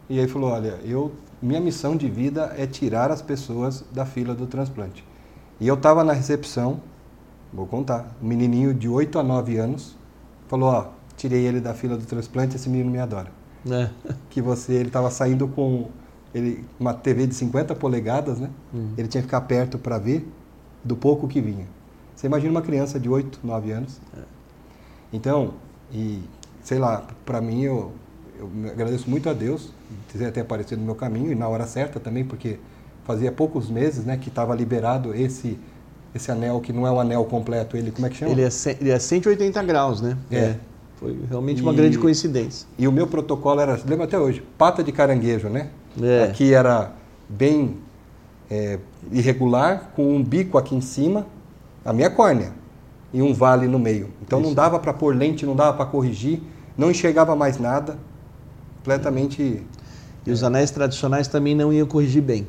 e 0.08 0.18
ele 0.18 0.28
falou, 0.28 0.50
olha, 0.50 0.78
eu, 0.84 1.12
minha 1.40 1.60
missão 1.60 1.96
de 1.96 2.10
vida 2.10 2.52
é 2.58 2.66
tirar 2.66 3.10
as 3.10 3.22
pessoas 3.22 3.84
da 3.92 4.04
fila 4.04 4.34
do 4.34 4.46
transplante. 4.46 5.04
E 5.58 5.66
eu 5.66 5.74
estava 5.74 6.04
na 6.04 6.12
recepção, 6.12 6.80
vou 7.52 7.66
contar, 7.66 8.14
um 8.22 8.26
menininho 8.26 8.74
de 8.74 8.88
8 8.88 9.18
a 9.18 9.22
9 9.22 9.56
anos, 9.56 9.96
falou, 10.48 10.68
ó, 10.68 10.86
tirei 11.16 11.46
ele 11.46 11.60
da 11.60 11.72
fila 11.72 11.96
do 11.96 12.04
transplante, 12.04 12.56
esse 12.56 12.68
menino 12.68 12.90
me 12.90 12.98
adora. 12.98 13.30
É. 13.70 13.90
Que 14.30 14.42
você, 14.42 14.74
ele 14.74 14.88
estava 14.88 15.10
saindo 15.10 15.48
com 15.48 15.88
ele, 16.34 16.64
uma 16.78 16.92
TV 16.92 17.26
de 17.26 17.34
50 17.34 17.74
polegadas, 17.74 18.38
né? 18.38 18.50
Hum. 18.74 18.90
Ele 18.98 19.08
tinha 19.08 19.22
que 19.22 19.26
ficar 19.26 19.40
perto 19.42 19.78
para 19.78 19.98
ver 19.98 20.28
do 20.84 20.94
pouco 20.94 21.26
que 21.26 21.40
vinha. 21.40 21.66
Você 22.14 22.26
imagina 22.26 22.50
uma 22.50 22.62
criança 22.62 22.98
de 23.00 23.08
8, 23.08 23.40
9 23.42 23.72
anos. 23.72 24.00
Então, 25.12 25.54
e 25.92 26.22
sei 26.62 26.78
lá, 26.78 27.06
para 27.24 27.40
mim 27.40 27.62
eu, 27.62 27.92
eu 28.38 28.50
agradeço 28.70 29.08
muito 29.08 29.28
a 29.28 29.32
Deus 29.32 29.72
de 30.12 30.30
ter 30.30 30.40
aparecido 30.40 30.80
no 30.80 30.86
meu 30.86 30.94
caminho 30.94 31.30
e 31.30 31.34
na 31.34 31.48
hora 31.48 31.66
certa 31.66 32.00
também, 32.00 32.24
porque 32.24 32.58
fazia 33.04 33.30
poucos 33.30 33.70
meses, 33.70 34.04
né, 34.04 34.16
que 34.16 34.28
estava 34.28 34.54
liberado 34.54 35.14
esse 35.14 35.58
esse 36.14 36.30
anel 36.32 36.60
que 36.60 36.72
não 36.72 36.86
é 36.86 36.90
um 36.90 36.98
anel 36.98 37.24
completo, 37.26 37.76
ele 37.76 37.90
como 37.90 38.06
é 38.06 38.10
que 38.10 38.16
chama? 38.16 38.32
Ele, 38.32 38.42
é, 38.42 38.48
ele 38.80 38.90
é 38.90 38.98
180 38.98 39.62
graus, 39.64 40.00
né? 40.00 40.16
É. 40.30 40.56
Foi 40.96 41.16
realmente 41.28 41.62
uma 41.62 41.72
E- 41.72 41.76
grande 41.76 41.98
coincidência. 41.98 42.66
E 42.78 42.88
o 42.88 42.92
meu 42.92 43.06
protocolo 43.06 43.60
era, 43.60 43.78
lembra 43.86 44.04
até 44.04 44.18
hoje, 44.18 44.42
pata 44.56 44.82
de 44.82 44.92
caranguejo, 44.92 45.48
né? 45.48 45.68
É. 46.00 46.24
Aqui 46.24 46.52
era 46.54 46.92
bem 47.28 47.76
é, 48.50 48.78
irregular, 49.12 49.90
com 49.94 50.14
um 50.16 50.22
bico 50.22 50.56
aqui 50.56 50.74
em 50.74 50.80
cima, 50.80 51.26
a 51.84 51.92
minha 51.92 52.08
córnea, 52.10 52.52
e 53.12 53.20
um 53.20 53.32
vale 53.34 53.66
no 53.66 53.78
meio. 53.78 54.10
Então 54.22 54.38
não 54.40 54.48
Isso. 54.48 54.56
dava 54.56 54.78
para 54.78 54.92
pôr 54.92 55.14
lente, 55.14 55.44
não 55.44 55.54
dava 55.56 55.76
para 55.76 55.86
corrigir, 55.86 56.40
não 56.76 56.90
enxergava 56.90 57.34
mais 57.36 57.58
nada, 57.58 57.98
completamente. 58.78 59.62
E 60.26 60.30
os 60.30 60.42
anéis 60.42 60.70
tradicionais 60.70 61.28
também 61.28 61.54
não 61.54 61.72
iam 61.72 61.86
corrigir 61.86 62.22
bem. 62.22 62.46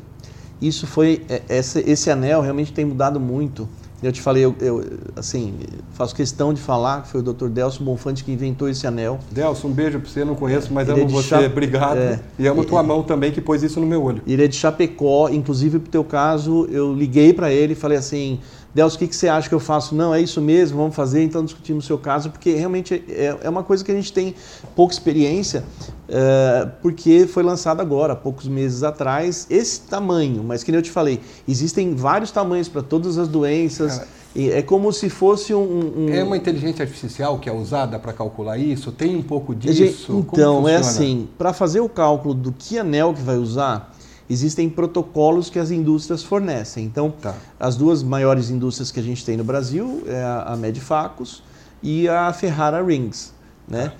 Isso 0.61 0.87
foi 0.87 1.23
é, 1.29 1.41
esse, 1.49 1.79
esse 1.81 2.09
anel 2.09 2.41
realmente 2.41 2.73
tem 2.73 2.85
mudado 2.85 3.19
muito. 3.19 3.67
Eu 4.01 4.11
te 4.11 4.21
falei, 4.21 4.45
eu, 4.45 4.55
eu, 4.59 4.83
assim 5.15 5.55
faço 5.93 6.13
questão 6.15 6.53
de 6.53 6.61
falar 6.61 7.01
que 7.01 7.09
foi 7.09 7.21
o 7.21 7.23
Dr. 7.23 7.47
Delcio 7.47 7.83
Bonfante 7.83 8.23
que 8.23 8.31
inventou 8.31 8.69
esse 8.69 8.85
anel. 8.85 9.19
Delson, 9.31 9.69
um 9.69 9.71
beijo 9.71 9.99
para 9.99 10.07
você, 10.09 10.23
não 10.23 10.35
conheço, 10.35 10.71
mas 10.71 10.87
Ele 10.87 10.99
é 10.99 11.01
amo 11.01 11.07
de 11.09 11.15
você, 11.15 11.29
Cha- 11.29 11.41
obrigado. 11.45 11.97
é. 11.97 12.19
E 12.37 12.45
amo 12.47 12.61
E- 12.61 12.65
tua 12.65 12.83
mão 12.83 13.01
também 13.01 13.31
que 13.31 13.41
pôs 13.41 13.63
isso 13.63 13.79
no 13.79 13.87
meu 13.87 14.03
olho. 14.03 14.21
Ele 14.27 14.43
é 14.43 14.47
de 14.47 14.55
Chapecó, 14.55 15.29
inclusive 15.29 15.79
pro 15.79 15.89
teu 15.89 16.03
caso, 16.03 16.67
eu 16.69 16.93
liguei 16.93 17.33
para 17.33 17.51
ele 17.51 17.73
e 17.73 17.75
falei 17.75 17.97
assim, 17.97 18.39
Delcio, 18.77 18.95
o 18.97 18.99
que, 18.99 19.07
que 19.07 19.15
você 19.15 19.27
acha 19.27 19.49
que 19.49 19.55
eu 19.55 19.59
faço? 19.59 19.95
Não, 19.95 20.13
é 20.13 20.21
isso 20.21 20.39
mesmo, 20.39 20.77
vamos 20.77 20.95
fazer, 20.95 21.23
então 21.23 21.43
discutimos 21.43 21.85
o 21.85 21.87
seu 21.87 21.97
caso, 21.97 22.29
porque 22.29 22.53
realmente 22.53 23.03
é, 23.09 23.35
é 23.41 23.49
uma 23.49 23.63
coisa 23.63 23.83
que 23.83 23.91
a 23.91 23.95
gente 23.95 24.13
tem 24.13 24.35
pouca 24.75 24.93
experiência, 24.93 25.63
eh, 26.07 26.67
porque 26.79 27.25
foi 27.25 27.41
lançado 27.41 27.81
agora, 27.81 28.13
há 28.13 28.15
poucos 28.15 28.47
meses 28.47 28.83
atrás, 28.83 29.47
esse 29.49 29.81
tamanho, 29.81 30.43
mas 30.43 30.63
que 30.63 30.71
nem 30.71 30.77
eu 30.77 30.83
te 30.83 30.91
falei, 30.91 31.19
existem 31.47 31.95
vários 31.95 32.29
tamanhos 32.29 32.69
para 32.69 32.83
todas 32.83 33.17
as 33.17 33.27
doenças, 33.27 33.97
Cara, 33.97 34.07
é 34.35 34.61
como 34.61 34.93
se 34.93 35.09
fosse 35.09 35.55
um... 35.55 35.95
um- 35.97 36.09
É 36.13 36.23
uma 36.23 36.37
inteligência 36.37 36.83
artificial 36.83 37.39
que 37.39 37.49
é 37.49 37.51
usada 37.51 37.97
para 37.97 38.13
calcular 38.13 38.59
isso? 38.59 38.91
Tem 38.91 39.15
um 39.15 39.23
pouco 39.23 39.53
Gente, 39.53 39.73
disso? 39.73 40.23
Como 40.27 40.39
Então, 40.39 40.69
é 40.69 40.75
assim, 40.75 41.27
para 41.35 41.51
fazer 41.51 41.79
o 41.79 41.89
cálculo 41.89 42.35
do 42.35 42.51
que 42.51 42.77
anel 42.77 43.11
que 43.15 43.23
vai 43.23 43.37
usar, 43.37 43.96
existem 44.29 44.69
protocolos 44.69 45.49
que 45.49 45.57
as 45.59 45.71
indústrias 45.71 46.23
fornecem. 46.23 46.83
Então, 46.85 47.11
Tá. 47.21 47.35
as 47.59 47.75
duas 47.75 48.03
maiores 48.03 48.49
indústrias 48.49 48.91
que 48.91 48.99
a 48.99 49.03
gente 49.03 49.23
tem 49.25 49.37
no 49.37 49.43
Brasil 49.43 50.03
é 50.07 50.23
a 50.23 50.55
Medifacus 50.57 51.41
e 51.81 52.07
a 52.09 52.31
Ferrara 52.33 52.83
Rings, 52.83 53.33
né? 53.67 53.93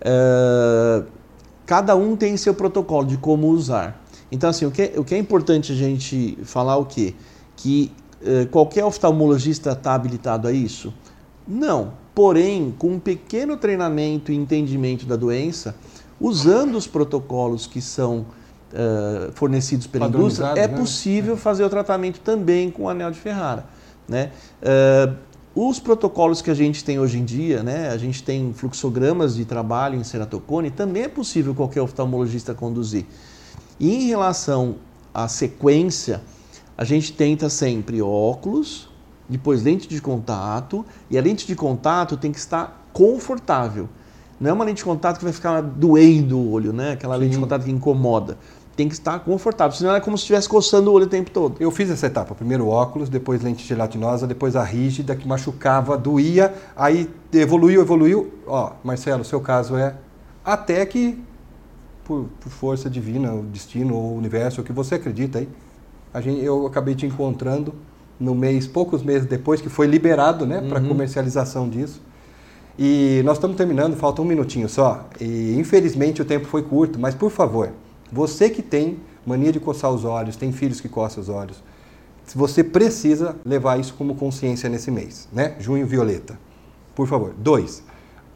Eh, 0.00 1.02
cada 1.66 1.96
um 1.96 2.14
tem 2.16 2.36
seu 2.36 2.54
protocolo 2.54 3.06
de 3.06 3.16
como 3.16 3.48
usar. 3.48 4.02
Então, 4.30 4.50
assim, 4.50 4.66
o 4.66 4.70
que, 4.70 4.82
é- 4.82 4.92
o 4.96 5.04
que 5.04 5.14
é 5.14 5.18
importante 5.18 5.72
a 5.72 5.74
gente 5.74 6.38
falar 6.44 6.76
o 6.76 6.84
quê? 6.84 7.14
Que 7.56 7.90
eh, 8.26 8.46
qualquer 8.50 8.84
oftalmologista 8.84 9.72
está 9.72 9.94
habilitado 9.94 10.48
a 10.48 10.52
isso? 10.52 10.92
Não. 11.46 11.92
Porém, 12.14 12.74
com 12.78 12.92
um 12.92 12.98
pequeno 12.98 13.56
treinamento 13.56 14.32
e 14.32 14.34
entendimento 14.36 15.04
da 15.04 15.14
doença, 15.16 15.74
usando 16.20 16.76
os 16.76 16.86
protocolos 16.86 17.66
que 17.66 17.80
são 17.82 18.24
eh, 18.74 19.30
fornecidos 19.34 19.86
pela 19.86 20.06
indústria, 20.06 20.48
Padronizados, 20.48 20.74
é 20.74 20.76
né? 20.76 20.82
possível 20.82 21.36
fazer 21.36 21.64
o 21.64 21.70
tratamento 21.70 22.18
também 22.20 22.70
com 22.70 22.84
o 22.84 22.88
anel 22.88 23.10
de 23.10 23.18
Ferrara. 23.20 23.64
Né? 24.08 24.32
Eh, 24.60 25.10
os 25.54 25.78
protocolos 25.78 26.42
que 26.42 26.50
a 26.50 26.54
gente 26.54 26.82
tem 26.82 26.98
hoje 26.98 27.18
em 27.18 27.24
dia, 27.24 27.62
né, 27.62 27.90
a 27.90 27.96
gente 27.96 28.24
tem 28.24 28.52
fluxogramas 28.52 29.36
de 29.36 29.44
trabalho 29.44 29.96
em 29.96 30.02
ceratocone, 30.02 30.68
também 30.68 31.04
é 31.04 31.08
possível 31.08 31.54
qualquer 31.54 31.80
oftalmologista 31.80 32.52
conduzir. 32.52 33.06
E 33.78 33.94
em 33.94 34.08
relação 34.08 34.74
à 35.14 35.28
sequência, 35.28 36.20
a 36.76 36.82
gente 36.82 37.12
tenta 37.12 37.48
sempre 37.48 38.02
óculos, 38.02 38.90
depois 39.28 39.62
lente 39.62 39.86
de 39.86 40.00
contato, 40.00 40.84
e 41.08 41.16
a 41.16 41.22
lente 41.22 41.46
de 41.46 41.54
contato 41.54 42.16
tem 42.16 42.32
que 42.32 42.38
estar 42.38 42.88
confortável. 42.92 43.88
Não 44.40 44.50
é 44.50 44.52
uma 44.52 44.64
lente 44.64 44.78
de 44.78 44.84
contato 44.84 45.18
que 45.18 45.24
vai 45.24 45.32
ficar 45.32 45.60
doendo 45.60 46.36
o 46.36 46.50
olho, 46.50 46.72
né? 46.72 46.92
Aquela 46.92 47.14
lente 47.14 47.30
de 47.30 47.36
Sim. 47.36 47.42
contato 47.42 47.64
que 47.64 47.70
incomoda. 47.70 48.36
Tem 48.76 48.88
que 48.88 48.94
estar 48.94 49.20
confortável, 49.20 49.76
senão 49.76 49.94
é 49.94 50.00
como 50.00 50.18
se 50.18 50.22
estivesse 50.22 50.48
coçando 50.48 50.90
o 50.90 50.94
olho 50.94 51.06
o 51.06 51.08
tempo 51.08 51.30
todo. 51.30 51.56
Eu 51.60 51.70
fiz 51.70 51.90
essa 51.90 52.06
etapa, 52.06 52.34
primeiro 52.34 52.66
óculos, 52.66 53.08
depois 53.08 53.40
lente 53.40 53.64
gelatinosa, 53.64 54.26
depois 54.26 54.56
a 54.56 54.64
rígida 54.64 55.14
que 55.14 55.28
machucava, 55.28 55.96
doía, 55.96 56.52
aí 56.74 57.08
evoluiu, 57.32 57.80
evoluiu. 57.80 58.32
Ó, 58.46 58.72
Marcelo, 58.82 59.24
seu 59.24 59.40
caso 59.40 59.76
é 59.76 59.94
até 60.44 60.84
que 60.84 61.22
por, 62.04 62.28
por 62.40 62.50
força 62.50 62.90
divina, 62.90 63.32
o 63.32 63.42
destino 63.42 63.94
ou 63.94 64.12
o 64.12 64.16
universo, 64.16 64.60
o 64.60 64.64
que 64.64 64.72
você 64.72 64.96
acredita 64.96 65.38
aí, 65.38 65.48
a 66.12 66.20
gente, 66.20 66.44
eu 66.44 66.66
acabei 66.66 66.94
te 66.94 67.06
encontrando 67.06 67.74
no 68.20 68.34
mês, 68.34 68.66
poucos 68.66 69.02
meses 69.02 69.26
depois 69.26 69.60
que 69.60 69.68
foi 69.68 69.86
liberado, 69.86 70.46
né, 70.46 70.60
para 70.68 70.80
comercialização 70.80 71.68
disso. 71.68 72.00
E 72.78 73.22
nós 73.24 73.36
estamos 73.36 73.56
terminando, 73.56 73.96
falta 73.96 74.20
um 74.20 74.24
minutinho 74.24 74.68
só. 74.68 75.08
E 75.20 75.56
infelizmente 75.58 76.22
o 76.22 76.24
tempo 76.24 76.46
foi 76.46 76.62
curto, 76.62 76.98
mas 76.98 77.14
por 77.14 77.30
favor, 77.30 77.70
você 78.14 78.48
que 78.48 78.62
tem 78.62 78.98
mania 79.26 79.50
de 79.50 79.58
coçar 79.58 79.90
os 79.90 80.04
olhos, 80.04 80.36
tem 80.36 80.52
filhos 80.52 80.80
que 80.80 80.88
coçam 80.88 81.20
os 81.20 81.28
olhos, 81.28 81.60
você 82.32 82.62
precisa 82.62 83.34
levar 83.44 83.78
isso 83.80 83.94
como 83.94 84.14
consciência 84.14 84.68
nesse 84.68 84.90
mês, 84.90 85.28
né? 85.32 85.56
Junho 85.58 85.84
Violeta. 85.84 86.38
Por 86.94 87.08
favor. 87.08 87.34
Dois, 87.36 87.82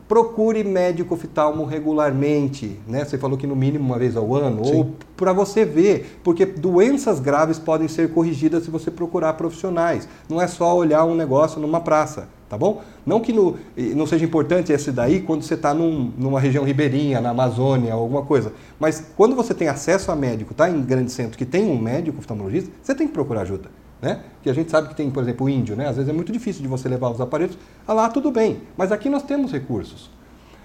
procure 0.09 0.65
médico 0.65 1.15
oftalmo 1.15 1.65
regularmente, 1.65 2.79
né? 2.89 3.05
Você 3.05 3.17
falou 3.17 3.39
que 3.39 3.47
no 3.47 3.55
mínimo 3.55 3.85
uma 3.85 3.99
vez 3.99 4.17
ao 4.17 4.35
ano, 4.35 4.65
Sim. 4.65 4.75
ou 4.75 4.93
para 5.17 5.33
você 5.33 5.65
ver, 5.65 6.19
porque 6.25 6.45
doenças 6.45 7.21
graves 7.21 7.59
podem 7.59 7.87
ser 7.87 8.13
corrigidas 8.13 8.65
se 8.65 8.71
você 8.71 8.91
procurar 8.91 9.35
profissionais. 9.35 10.09
Não 10.29 10.43
é 10.43 10.49
só 10.49 10.77
olhar 10.77 11.05
um 11.05 11.15
negócio 11.15 11.61
numa 11.61 11.81
praça, 11.81 12.29
tá 12.49 12.57
bom? 12.57 12.83
Não 13.05 13.21
que 13.21 13.33
no- 13.33 13.57
não 13.95 14.07
seja 14.07 14.25
importante 14.25 14.73
esse 14.73 14.91
daí 14.91 15.21
quando 15.21 15.43
você 15.43 15.55
está 15.55 15.75
numa 15.75 16.41
região 16.41 16.65
ribeirinha, 16.65 17.21
na 17.21 17.31
Amazônia, 17.31 17.93
alguma 17.93 18.23
coisa. 18.23 18.53
Mas 18.79 19.05
quando 19.17 19.35
você 19.37 19.53
tem 19.55 19.69
acesso 19.69 20.11
a 20.11 20.17
médico, 20.17 20.55
tá 20.55 20.69
em 20.71 20.83
grande 20.83 21.13
centro 21.13 21.37
que 21.37 21.45
tem 21.45 21.71
um 21.71 21.79
médico 21.79 22.19
oftalmologista, 22.19 22.71
você 22.83 22.95
tem 22.95 23.07
que 23.07 23.13
procurar 23.13 23.43
ajuda. 23.43 23.71
Né? 24.01 24.21
Porque 24.35 24.49
a 24.49 24.55
gente 24.55 24.71
sabe 24.71 24.89
que 24.89 24.95
tem, 24.95 25.11
por 25.11 25.23
exemplo, 25.25 25.47
o 25.47 25.49
índio, 25.51 25.75
né? 25.75 25.89
Às 25.89 25.97
vezes 25.97 26.09
é 26.09 26.13
muito 26.13 26.31
difícil 26.31 26.63
de 26.63 26.69
você 26.69 26.89
levar 26.89 27.11
os 27.11 27.21
aparelhos. 27.21 27.59
Ah 27.87 27.93
lá, 27.93 28.09
tudo 28.09 28.31
bem. 28.31 28.59
Mas 28.77 28.93
aqui 28.93 29.09
nós 29.09 29.25
temos 29.25 29.51
recursos. 29.51 30.09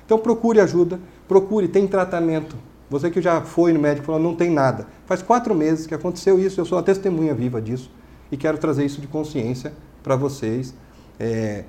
Então 0.05 0.19
procure 0.19 0.59
ajuda, 0.59 0.99
procure, 1.27 1.67
tem 1.67 1.87
tratamento. 1.87 2.55
Você 2.91 3.09
que 3.09 3.19
já 3.23 3.41
foi 3.41 3.73
no 3.73 3.79
médico 3.79 4.03
e 4.03 4.05
falou, 4.05 4.21
não 4.21 4.35
tem 4.35 4.51
nada. 4.51 4.85
Faz 5.07 5.23
quatro 5.23 5.55
meses 5.55 5.87
que 5.87 5.95
aconteceu 5.95 6.39
isso, 6.39 6.61
eu 6.61 6.65
sou 6.65 6.77
a 6.77 6.83
testemunha 6.83 7.33
viva 7.33 7.59
disso 7.59 7.89
e 8.31 8.37
quero 8.37 8.59
trazer 8.59 8.85
isso 8.85 9.01
de 9.01 9.07
consciência 9.07 9.73
para 10.03 10.15
vocês. 10.15 10.75
É, 11.19 11.63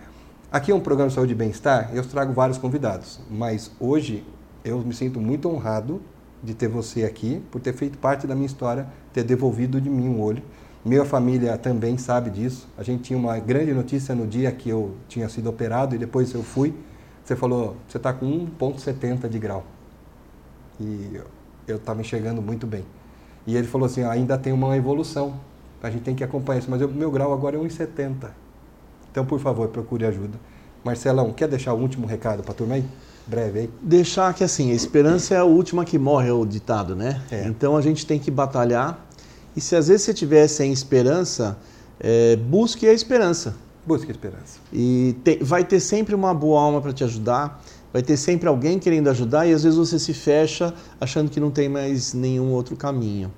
aqui 0.51 0.73
é 0.73 0.75
um 0.75 0.81
programa 0.81 1.09
de 1.09 1.15
saúde 1.15 1.33
e 1.33 1.37
bem-estar, 1.37 1.91
eu 1.95 2.05
trago 2.05 2.33
vários 2.33 2.57
convidados, 2.59 3.21
mas 3.31 3.71
hoje 3.79 4.25
eu 4.65 4.79
me 4.81 4.95
sinto 4.95 5.21
muito 5.21 5.49
honrado 5.49 6.01
de 6.43 6.55
ter 6.55 6.69
você 6.69 7.05
aqui, 7.05 7.43
por 7.51 7.61
ter 7.61 7.73
feito 7.73 7.99
parte 7.99 8.27
da 8.27 8.35
minha 8.35 8.47
história, 8.47 8.87
ter 9.13 9.23
devolvido 9.23 9.81
de 9.81 9.89
mim 9.89 10.09
um 10.09 10.21
olho. 10.21 10.43
Minha 10.85 11.05
família 11.05 11.57
também 11.57 11.97
sabe 11.97 12.29
disso. 12.29 12.69
A 12.77 12.83
gente 12.83 13.05
tinha 13.05 13.19
uma 13.19 13.39
grande 13.39 13.73
notícia 13.73 14.15
no 14.15 14.27
dia 14.27 14.53
que 14.53 14.69
eu 14.69 14.95
tinha 15.09 15.27
sido 15.31 15.49
operado 15.49 15.95
e 15.95 15.99
depois 15.99 16.35
eu 16.35 16.43
fui. 16.43 16.75
Você 17.25 17.35
falou, 17.35 17.77
você 17.89 17.97
está 17.97 18.13
com 18.13 18.27
1,70 18.27 19.27
de 19.27 19.39
grau. 19.39 19.65
E 20.79 21.19
eu 21.67 21.77
estava 21.77 22.03
enxergando 22.03 22.43
muito 22.43 22.67
bem. 22.67 22.85
E 23.47 23.57
ele 23.57 23.67
falou 23.67 23.87
assim, 23.87 24.03
"Ah, 24.03 24.11
ainda 24.11 24.37
tem 24.37 24.53
uma 24.53 24.77
evolução. 24.77 25.41
A 25.83 25.89
gente 25.89 26.03
tem 26.03 26.15
que 26.15 26.23
acompanhar 26.23 26.59
isso. 26.59 26.71
Mas 26.71 26.83
o 26.83 26.89
meu 26.89 27.11
grau 27.11 27.33
agora 27.33 27.57
é 27.57 27.59
1,70. 27.59 28.44
Então, 29.15 29.25
por 29.25 29.39
favor, 29.39 29.69
procure 29.69 30.05
ajuda. 30.05 30.37
Marcelão, 30.83 31.33
quer 31.33 31.47
deixar 31.47 31.73
o 31.73 31.79
último 31.79 32.05
recado 32.05 32.43
para 32.43 32.51
a 32.51 32.55
turma 32.55 32.75
aí? 32.75 32.85
Breve 33.29 33.61
aí. 33.61 33.71
Deixar 33.81 34.35
que 34.35 34.43
assim, 34.43 34.73
a 34.73 34.75
esperança 34.75 35.35
é 35.37 35.39
a 35.39 35.45
última 35.45 35.85
que 35.85 35.97
morre, 35.97 36.29
é 36.31 36.33
o 36.33 36.45
ditado, 36.45 36.97
né? 36.97 37.23
É. 37.31 37.47
Então 37.47 37.77
a 37.77 37.81
gente 37.81 38.05
tem 38.05 38.19
que 38.19 38.29
batalhar. 38.29 39.07
E 39.55 39.61
se 39.61 39.77
às 39.77 39.87
vezes 39.87 40.03
você 40.03 40.13
tiver 40.13 40.49
sem 40.49 40.73
esperança, 40.73 41.57
é, 42.01 42.35
busque 42.35 42.89
a 42.89 42.93
esperança. 42.93 43.55
Busque 43.87 44.11
esperança. 44.11 44.59
E 44.73 45.15
tem- 45.23 45.39
vai 45.41 45.63
ter 45.65 45.79
sempre 45.79 46.13
uma 46.13 46.35
boa 46.35 46.61
alma 46.61 46.81
para 46.83 46.93
te 46.93 47.05
ajudar, 47.05 47.63
vai 47.93 48.03
ter 48.03 48.17
sempre 48.17 48.49
alguém 48.49 48.81
querendo 48.81 49.09
ajudar 49.11 49.47
e 49.47 49.53
às 49.53 49.63
vezes 49.63 49.79
você 49.79 49.97
se 49.97 50.13
fecha 50.13 50.75
achando 51.01 51.31
que 51.31 51.39
não 51.39 51.53
tem 51.53 51.69
mais 51.69 52.13
nenhum 52.15 52.51
outro 52.51 52.75
caminho. 52.75 53.31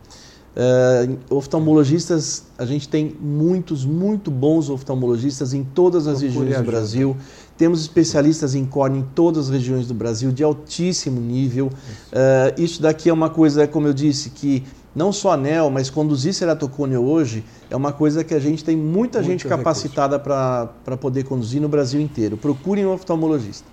É, 0.59 1.07
oftalmologistas, 1.29 2.45
a 2.57 2.65
gente 2.65 2.89
tem 2.89 3.15
muitos, 3.21 3.85
muito 3.85 4.31
bons 4.31 4.71
oftalmologistas 4.71 5.53
em 5.53 5.63
todas 5.63 6.07
as 6.07 6.15
Procure 6.21 6.27
regiões 6.29 6.49
do 6.49 6.55
ajuda. 6.55 6.71
Brasil. 6.71 7.17
Temos 7.59 7.81
especialistas 7.83 8.55
em 8.55 8.65
córnea 8.65 9.01
em 9.01 9.07
todas 9.15 9.47
as 9.47 9.51
regiões 9.51 9.87
do 9.87 9.93
Brasil, 9.93 10.33
de 10.33 10.43
altíssimo 10.43 11.21
nível. 11.21 11.71
É, 12.11 12.55
isso 12.57 12.81
daqui 12.81 13.11
é 13.11 13.13
uma 13.13 13.29
coisa, 13.29 13.67
como 13.69 13.87
eu 13.87 13.93
disse, 13.93 14.31
que 14.31 14.63
não 14.95 15.13
só 15.13 15.33
anel, 15.33 15.69
mas 15.71 15.91
conduzir 15.91 16.33
ceratocônio 16.33 17.03
hoje 17.05 17.45
é 17.71 17.77
uma 17.77 17.93
coisa 17.93 18.25
que 18.25 18.33
a 18.33 18.39
gente 18.41 18.65
tem 18.65 18.75
muita 18.75 19.19
Muito 19.19 19.31
gente 19.31 19.45
recurso. 19.45 19.59
capacitada 19.59 20.19
para 20.19 20.97
poder 20.99 21.25
conduzir 21.25 21.61
no 21.61 21.69
Brasil 21.69 22.01
inteiro. 22.01 22.39
Procurem 22.39 22.87
um 22.87 22.93
oftalmologista. 22.95 23.69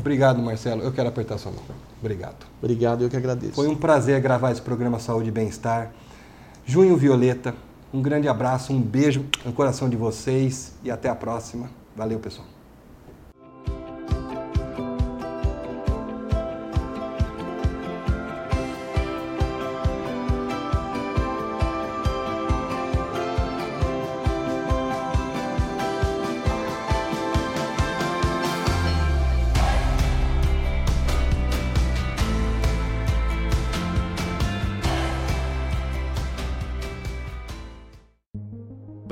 Obrigado, 0.00 0.42
Marcelo. 0.42 0.82
Eu 0.82 0.90
quero 0.90 1.08
apertar 1.08 1.36
sua 1.36 1.52
mão. 1.52 1.60
Obrigado. 2.00 2.46
Obrigado, 2.62 3.02
eu 3.02 3.10
que 3.10 3.16
agradeço. 3.16 3.52
Foi 3.52 3.68
um 3.68 3.76
prazer 3.76 4.20
gravar 4.22 4.52
esse 4.52 4.62
programa 4.62 4.98
Saúde 4.98 5.28
e 5.28 5.32
Bem-Estar. 5.32 5.92
Junho 6.66 6.96
Violeta, 6.96 7.54
um 7.92 8.00
grande 8.00 8.26
abraço, 8.26 8.72
um 8.72 8.80
beijo 8.80 9.26
no 9.44 9.52
coração 9.52 9.88
de 9.88 9.96
vocês 9.96 10.72
e 10.82 10.90
até 10.90 11.08
a 11.08 11.14
próxima. 11.14 11.68
Valeu, 11.94 12.18
pessoal. 12.18 12.53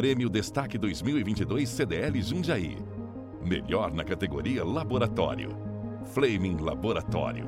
Prêmio 0.02 0.28
Destaque 0.28 0.76
2022 0.76 1.68
CDL 1.68 2.20
Jundiaí. 2.20 2.76
Melhor 3.40 3.92
na 3.92 4.02
categoria 4.02 4.64
Laboratório. 4.64 5.50
Flaming 6.12 6.56
Laboratório. 6.56 7.46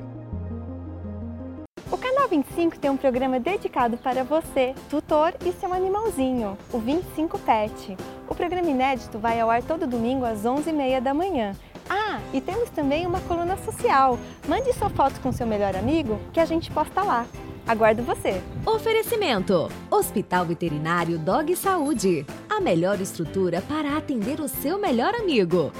O 1.91 1.97
Canal 1.97 2.29
25 2.29 2.79
tem 2.79 2.89
um 2.89 2.95
programa 2.95 3.41
dedicado 3.41 3.97
para 3.97 4.23
você, 4.23 4.73
tutor 4.89 5.33
e 5.45 5.51
seu 5.51 5.73
animalzinho, 5.73 6.57
o 6.71 6.79
25 6.79 7.37
Pet. 7.39 7.97
O 8.29 8.33
programa 8.33 8.69
inédito 8.69 9.19
vai 9.19 9.37
ao 9.41 9.49
ar 9.49 9.61
todo 9.61 9.85
domingo 9.85 10.23
às 10.23 10.43
11h30 10.43 11.01
da 11.01 11.13
manhã. 11.13 11.53
Ah, 11.89 12.21
e 12.33 12.39
temos 12.39 12.69
também 12.69 13.05
uma 13.05 13.19
coluna 13.19 13.57
social. 13.57 14.17
Mande 14.47 14.71
sua 14.71 14.89
foto 14.89 15.19
com 15.19 15.33
seu 15.33 15.45
melhor 15.45 15.75
amigo 15.75 16.17
que 16.31 16.39
a 16.39 16.45
gente 16.45 16.71
posta 16.71 17.03
lá. 17.03 17.27
Aguardo 17.67 18.03
você! 18.03 18.41
Oferecimento: 18.65 19.69
Hospital 19.89 20.45
Veterinário 20.45 21.17
Dog 21.17 21.53
Saúde. 21.55 22.25
A 22.55 22.61
melhor 22.61 23.01
estrutura 23.01 23.61
para 23.61 23.97
atender 23.97 24.39
o 24.39 24.47
seu 24.47 24.79
melhor 24.79 25.13
amigo. 25.13 25.73